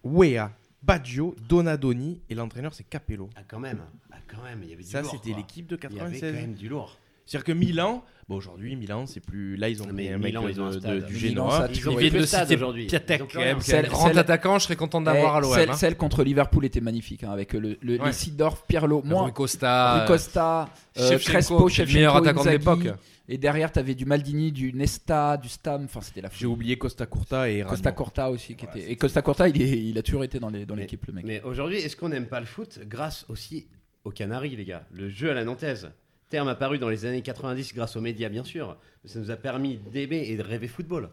[0.05, 0.51] Wea,
[0.83, 3.29] Baggio, Donadoni et l'entraîneur c'est Capello.
[3.37, 3.83] Ah, quand même.
[4.13, 4.61] Ah, quand même.
[4.63, 6.33] Il y avait du Ça c'était l'équipe de Il y avait 96.
[6.35, 6.97] quand même du lourd.
[7.31, 10.43] C'est-à-dire que Milan, bon aujourd'hui Milan c'est plus là ils ont mais un mec Milan,
[10.45, 11.07] de- ils ont un de- stade.
[11.07, 11.59] du Milan, Genoa.
[11.59, 12.87] ça, Ils toujours ont viennent plus de de stade citer aujourd'hui.
[12.87, 13.59] Piatek, Ils ont plus quand même, rien.
[13.65, 15.55] qui est un Celle- grand celle- attaquant, je serais content d'avoir à Eh, l'OM.
[15.55, 15.75] celle, hein.
[15.75, 18.11] celle contre Liverpool était magnifique hein, avec le, le, Ouais.
[18.11, 22.49] les Pirlo, Costa, Rui Costa, euh, Shevchenko, Crespo, qui est le Shevchenko, meilleur attaquant de
[22.49, 22.59] Inzaghi.
[22.59, 22.99] l'époque.
[23.29, 25.85] Et derrière, t'avais du Maldini, du Nesta, du Stam.
[25.85, 27.71] Enfin, c'était la J'ai oublié Costa Curta et Rano.
[27.77, 28.57] Costa Corta aussi.
[28.57, 28.91] Qui était...
[28.91, 31.13] Et Costa Corta, il, est- il a toujours été dans les- dans Mais- l'équipe, le
[31.13, 31.25] mec.
[31.25, 33.69] Mais aujourd'hui, est-ce qu'on n'aime pas le foot grâce aussi
[34.05, 34.83] aux Canaries, les gars?
[34.93, 35.93] Le jeu à la nantaise.
[36.31, 38.77] Terme apparu dans les années 90 grâce aux médias, bien sûr.
[39.05, 41.11] Mais ça nous a permis d'aimer et de rêver football.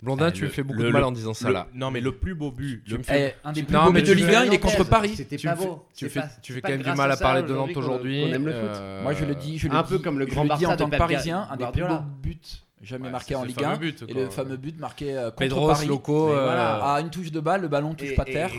[0.00, 1.54] Blondin, Ah, tu le- me fais beaucoup le- de mal le- en disant ça Le-
[1.54, 1.66] là.
[1.74, 4.12] Non mais le plus beau but, le Eh, un des plus Non, beaux buts de
[4.12, 5.14] Ligue fais 1, il est Nantes, contre Paris.
[5.16, 5.84] C'était Tu pas beau.
[5.96, 7.76] tu fais, pas- tu c'est fais pas quand même du mal à parler de Nantes
[7.76, 8.20] aujourd'hui.
[8.22, 8.60] qu'on aime le foot.
[8.76, 10.76] euh, Moi, je le dis, je le un peu comme le grand Barça en de
[10.76, 12.38] tant que Pep Parisien, un des plus beaux buts
[12.82, 13.76] jamais Ouais, marqué c'est en Ligue fameux 1.
[13.78, 15.86] but, et le fameux but marqué euh, contre Pedros, Paris.
[15.86, 16.94] Loco, Mais euh, voilà.
[16.94, 18.50] À une touche de balle, le ballon touche pas terre.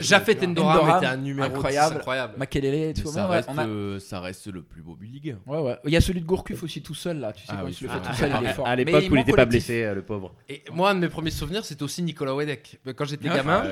[0.00, 1.94] Jaffet Endoram était un numéro incroyable.
[1.94, 2.34] 10 incroyable.
[2.38, 3.12] Makelele, vois.
[3.12, 5.50] ça, ouais, reste, on a- euh, ça reste le plus beau but Ligue 1.
[5.50, 5.76] Ouais, ouais.
[5.84, 7.32] Il y a celui de Gourcuff aussi tout seul là.
[7.32, 8.66] Tu sais Ah quand oui, il se le ah, fait tout seul, il est fort.
[8.66, 10.34] À l'époque où il n'était pas blessé, euh, le pauvre.
[10.48, 12.80] Et moi, un de mes premiers souvenirs, c'était aussi Nicolas Wedek.
[12.96, 13.64] Quand j'étais Ah, gamin,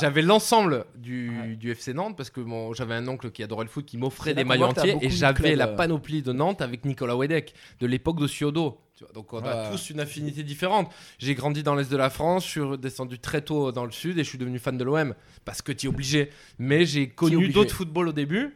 [0.00, 2.40] j'avais l'ensemble du, FC Nantes parce que
[2.74, 5.56] j'avais un oncle qui adorait le foot qui m'offrait C'est des maillots entiers et j'avais
[5.56, 8.80] la panoplie de Nantes avec Nicolas Wedek de l'époque de Ciodo.
[8.96, 9.48] Tu vois, donc on Ouais.
[9.48, 10.88] a tous une affinité différente.
[11.18, 14.18] J'ai grandi dans l'est de la France, je suis descendu très tôt dans le sud
[14.18, 15.14] et je suis devenu fan de l'OM
[15.44, 16.30] parce que tu es obligé.
[16.60, 18.54] Mais j'ai connu d'autres footballs au début.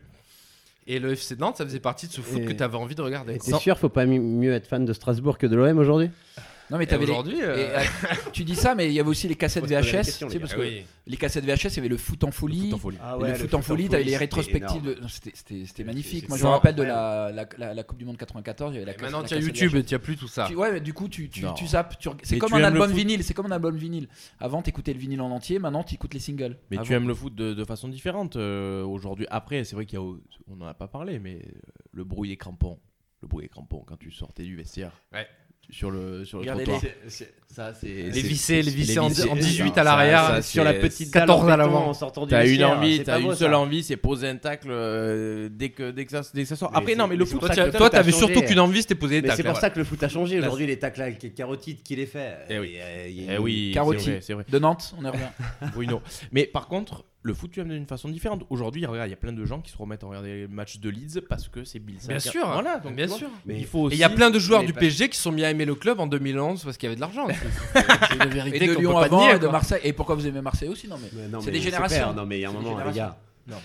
[0.87, 2.95] Et le FC Nantes, ça faisait partie de ce foot Et- que tu avais envie
[2.95, 3.37] de regarder.
[3.39, 6.09] T'es sûr, faut pas mi- mieux être fan de Strasbourg que de l'OM aujourd'hui?
[6.71, 7.83] Non mais t'avais les- aujourd'hui, euh, euh,
[8.33, 9.91] tu dis ça, mais il y avait aussi les cassettes VHS.
[9.93, 10.85] question, tu sais, les parce que oui.
[11.07, 12.67] les cassettes VHS, il y avait le foot en folie.
[12.71, 12.99] Foot en folie.
[13.03, 14.83] Ah ouais, le foot en folie, t'avais les rétrospectives.
[14.83, 16.29] de- C'était c'était- c'était C'est- magnifique.
[16.29, 18.73] Moi, je me rappelle de la, la, la- la Coupe du Monde 94.
[18.75, 20.47] Il y avait la maintenant, tu as YouTube tu as plus tout ça.
[20.49, 21.99] Tu- ouais, mais du coup, tu, tu, tu zappes.
[21.99, 22.99] tu C'est comme tu un le album foot.
[22.99, 23.25] vinyle.
[23.25, 24.09] C'est comme un album vinyle.
[24.39, 25.59] Avant, t'écoutais le vinyle en entier.
[25.59, 26.57] Maintenant, t'écoutes les singles.
[26.71, 29.27] Mais tu aimes le foot de, de façon différente euh, aujourd'hui.
[29.31, 31.41] Après, c'est vrai qu'il y a, on n'en a pas parlé, mais
[31.93, 32.79] le bruit des crampons,
[33.23, 34.93] le bruit des crampons quand tu sortais du vestiaire.
[35.13, 35.27] Ouais.
[35.71, 36.81] Sur le sur le trottoir.
[36.83, 41.11] les- c'est Les vissés, les vissés en, en 18 Ça, à l'arrière, sur la petite
[41.13, 41.89] 14 dalle en à l'avant.
[41.89, 43.59] en sortant du T'as une envie, t'as une beau, seule ça.
[43.59, 46.71] envie, c'est poser un tacle euh, dès que dès que ça dès que ça sort.
[46.75, 47.41] Après non, mais le foot.
[47.77, 49.49] Toi, t'avais surtout qu'une envie, c'était poser des Mais c'est tacles.
[49.53, 50.39] pour ça que le foot a changé.
[50.39, 52.35] Aujourd'hui, les tacles avec carotides qui les fait.
[52.49, 52.77] Eh oui.
[53.29, 54.45] Eh oui, c'est vrai, c'est vrai.
[54.49, 55.25] De Nantes, on y revient.
[55.75, 56.01] Bruno.
[56.33, 58.45] Mais par contre, le foot, tu aimes d'une façon différente.
[58.49, 60.79] Aujourd'hui, regarde, il y a plein de gens qui se remettent à regarder les matchs
[60.79, 63.29] de Leeds parce que c'est Bill Bien sûr, Voilà, donc bien vois, sûr.
[63.45, 65.19] Mais il faut Et il y a aussi- plein de joueurs du pas- PSG qui
[65.19, 67.27] sont mis à aimer le club en 2011 parce qu'il y avait de l'argent.
[67.75, 69.49] C'est une Et vérité de qu'on Lyon peut pas avant nier, et de.
[69.49, 69.81] Marseille.
[69.85, 70.87] Et pourquoi vous aimez Marseille aussi?
[70.89, 71.09] Non, mais.
[71.13, 72.15] Mais C'est des générations.
[72.15, 73.19] Non, mais il y a un moment, les gars.
[73.49, 73.57] Non,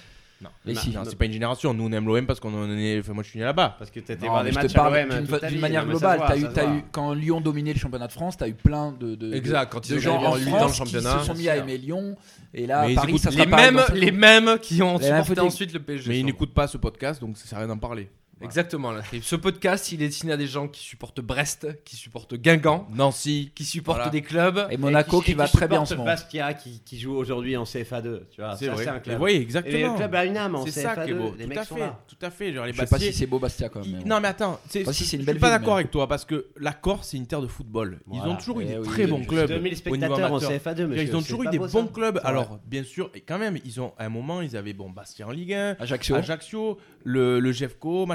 [0.66, 0.90] Mais non, si.
[0.92, 1.74] non, c'est pas une génération.
[1.74, 3.00] Nous, on aime l'OM parce qu'on en est.
[3.00, 3.76] Enfin, moi, je suis né là-bas.
[3.78, 6.84] Parce que t'étais Non, voir mais des je matchs d'une manière mais globale.
[6.92, 10.00] quand Lyon dominait le championnat de France, t'as eu plein de, de, Exact, quand ils
[10.00, 12.16] gens ont en gagné 8 dans le France qui se sont mis à aimer Lyon.
[12.54, 15.74] Et là, Mais ils Paris, écoutent ça Les mêmes, les mêmes qui ont supporté ensuite
[15.74, 16.10] le PSG.
[16.10, 18.10] Mais ils n'écoutent pas ce podcast, donc ça sert à rien d'en parler.
[18.44, 18.94] Exactement.
[19.14, 22.88] Et Ce podcast, il est destiné à des gens qui supportent Brest, qui supportent Guingamp,
[22.94, 23.52] Nancy.
[23.56, 24.12] qui supportent Voilà.
[24.12, 24.68] des clubs.
[24.70, 26.06] Et Monaco Et qui va très bien en ce moment.
[26.06, 28.22] Bastia qui, joue aujourd'hui en CFA2.
[28.32, 28.88] Tu vois, C'est vrai.
[28.88, 29.22] un Et club.
[29.22, 29.92] Oui, Et exactement.
[29.94, 31.06] le club a une âme en C'est ça CFA2.
[31.06, 31.34] qui est beau.
[31.38, 31.82] Les Tout mecs à sont fait.
[31.82, 32.00] là.
[32.08, 32.54] Tout à fait.
[32.54, 34.04] Genre, les Je sais pas si c'est beau Bastia quand même.
[34.06, 36.26] Non mais attends, c'est, si, c'est une je belle suis pas d'accord avec toi parce
[36.26, 38.00] que la Corse c'est une terre de football.
[38.12, 40.52] Ils ont toujours eu Eh des très bons clubs 2000 au niveau spectateurs en amateur.
[40.52, 41.04] CFA2, monsieur.
[41.04, 42.20] Ils ont toujours eu des bons clubs.
[42.24, 45.28] Alors bien sûr, et quand même, ils ont à un moment ils avaient bon Bastia
[45.28, 46.78] en Ligue 1, Ajaccio.
[47.06, 48.06] Le, le Jeffco,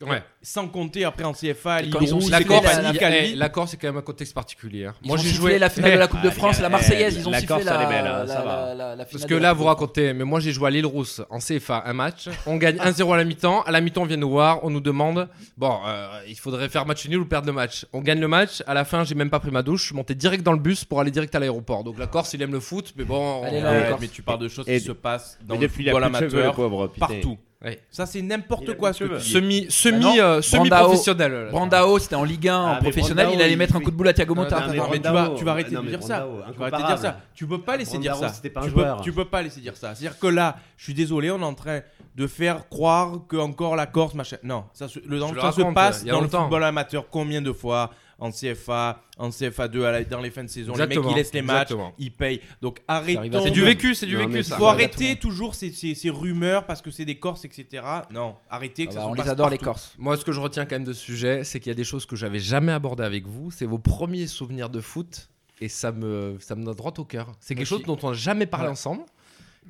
[0.00, 0.12] machin.
[0.12, 0.22] Ouais.
[0.42, 4.34] Sans compter après en CFA, Rouge, La Corse, eh, Corse, c'est quand même un contexte
[4.34, 4.86] particulier.
[4.86, 4.94] hein.
[5.02, 7.14] Ils Moi, j'ai joué la finale de la Coupe de Ah, France, les la Marseillaise.
[7.16, 9.74] eh, Ils ont sifflé la hein, Parce que là, vous France.
[9.74, 12.28] racontez, mais moi j'ai joué à l'île Rousse en CFA un match.
[12.46, 13.62] On gagne 1-0 à la mi-temps.
[13.62, 14.64] À la mi-temps, on vient nous voir.
[14.64, 17.86] On nous demande bon, euh, il faudrait faire match nul ou perdre le match.
[17.92, 18.62] On gagne le match.
[18.66, 19.82] À la fin, j'ai même pas pris ma douche.
[19.82, 21.84] Je suis monté direct dans le bus pour aller direct à l'aéroport.
[21.84, 23.42] Donc la Corse, il aime le foot, mais bon.
[23.42, 26.04] On- là, Ouais, mais tu parles de choses Et- qui se passent dans le football
[26.04, 26.86] amateur pauvre.
[26.98, 27.38] partout.
[27.64, 27.80] Ouais.
[27.90, 29.18] Ça c'est n'importe quoi ce que.
[29.18, 31.32] Semi, semi, non, euh, semi Brandao- professionnel.
[31.32, 31.50] là.
[31.50, 33.24] Brandao, c'était en Ligue 1, Ah, en professionnel.
[33.26, 34.60] Brandao, Il allait il- mettre un coup de boule à Thiago Motta.
[34.60, 36.26] non, mais Non, mais tu Brandao, vas, tu vas arrêter non, de dire ça.
[36.52, 37.20] Tu vas arrêter de dire ça.
[37.34, 38.28] Tu peux pas laisser dire ça.
[38.28, 39.94] c'était pas un tu, peux, tu peux pas laisser dire ça.
[39.94, 41.80] C'est-à-dire que là, je suis désolé, on est en train
[42.14, 44.36] de faire croire que encore la Corse, machin.
[44.42, 47.40] Non, ça, se- le, Je le ça se raconte, passe dans le football amateur combien
[47.42, 50.72] de fois en CFA, en CFA2, à la- dans les fins de saison.
[50.74, 51.94] Les Exactement, mecs, ils laissent les matchs, exactement.
[51.98, 52.40] ils payent.
[52.62, 53.42] Donc arrêtons.
[53.44, 54.56] C'est du vécu, c'est du Non, vécu ça.
[54.56, 57.84] faut arrêter toujours ces, ces- ces rumeurs parce que c'est des Corses, etc.
[58.10, 59.58] Non, arrêtez que Ah ça bah, On les adore, les.
[59.58, 59.94] Corses.
[59.98, 61.84] Moi, ce que je retiens quand même de ce sujet, c'est qu'il y a des
[61.84, 63.50] choses que j'avais jamais abordées avec vous.
[63.50, 65.28] C'est vos premiers souvenirs de foot.
[65.60, 67.32] Et ça me, ça me donne droit au cœur.
[67.40, 68.72] C'est quelque Moi chose dont on n'a jamais parlé Ouais.
[68.72, 69.02] ensemble.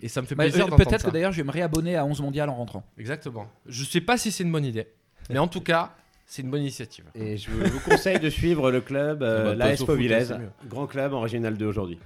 [0.03, 2.05] Et ça me fait Bah, plaisir euh, Peut-être que d'ailleurs, je vais me réabonner à
[2.05, 2.85] 11 mondial en rentrant.
[2.99, 3.47] Exactement.
[3.67, 4.89] Je sais pas si c'est une bonne idée.
[5.31, 5.95] Mais en tout cas,
[6.27, 7.05] c'est une bonne initiative.
[7.15, 10.51] Et je vous conseille de suivre le club, euh, Ah bah, l'AS mieux.
[10.69, 11.99] grand club en Régional 2 aujourd'hui.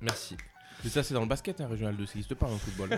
[0.00, 0.36] Merci.
[0.84, 2.90] Mais ça, c'est dans le basket, hein, régional 2, ça n'existe pas en football.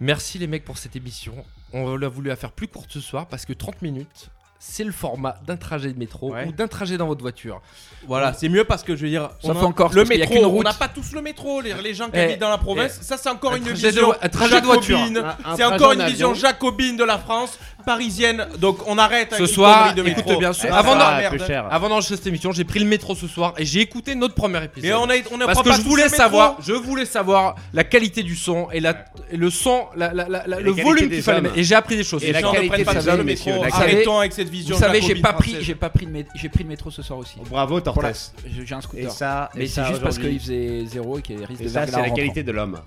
[0.00, 1.34] Merci les mecs pour cette émission.
[1.72, 4.92] On l'a voulu la faire plus courte ce soir parce que 30 minutes, c'est le
[4.92, 6.46] format d'un trajet de métro Ouais.
[6.46, 7.60] ou d'un trajet dans votre voiture.
[8.06, 10.26] Voilà, c'est mieux parce que je veux dire, on a- en Corse, le y a
[10.26, 12.58] métro, on n'a pas tous le métro, les, les gens qui Eh, habitent dans la
[12.58, 14.98] province, ça c'est encore un une de vision vo- un trajet de voiture.
[14.98, 16.40] jacobine, Un- un c'est encore en une vision avion.
[16.40, 20.74] jacobine de la France, parisienne, donc on arrête Ce soir, de écoute bien sûr, Eh,
[20.76, 24.62] avant d'enregistrer cette émission, j'ai pris le métro ce soir et j'ai écouté notre premier
[24.62, 24.90] épisode.
[24.90, 28.22] Mais on a, on a Parce que je voulais savoir, je voulais savoir la qualité
[28.22, 30.26] du son et, la, et le son, la, la-
[30.60, 31.50] le volume qu'il fallait.
[31.56, 32.22] Et j'ai appris des choses.
[32.24, 33.50] Et la qualité de le métro.
[33.72, 36.48] Arrêtons avec cette vision Vous savez, j'ai pas pris, j'ai pas pris le mét- j'ai
[36.48, 37.38] pris le métro ce soir aussi.
[37.48, 38.34] Bravo Pour la- Tortes.
[38.46, 39.10] J'ai un Et scooter.
[39.10, 41.68] ça, et Mais ça, c'est juste parce qu'il faisait zéro et qu'il risque Et de
[41.68, 42.78] ça, c'est la qualité de l'homme.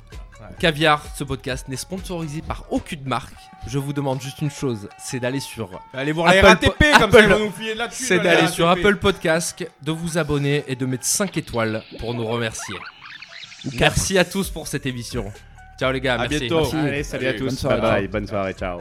[0.60, 3.34] Caviar, ce podcast n'est sponsorisé par aucune marque.
[3.68, 7.12] Je vous demande juste une chose, c'est d'aller sur Allez voir la Apple RATP, comme
[7.12, 8.80] ça Apple- ils vont nous filer de la thune, c'est la d'aller sur RATP.
[8.86, 12.76] Apple Podcast, de vous abonner et de mettre 5 étoiles pour nous remercier.
[13.80, 15.32] Merci à tous pour cette émission.
[15.80, 16.40] Ciao les gars, À merci.
[16.40, 16.62] bientôt.
[16.62, 16.76] Merci.
[16.76, 17.46] Allez, salut à tous.
[17.46, 18.80] Bonne soirée, bye bye, bonne soirée, ciao.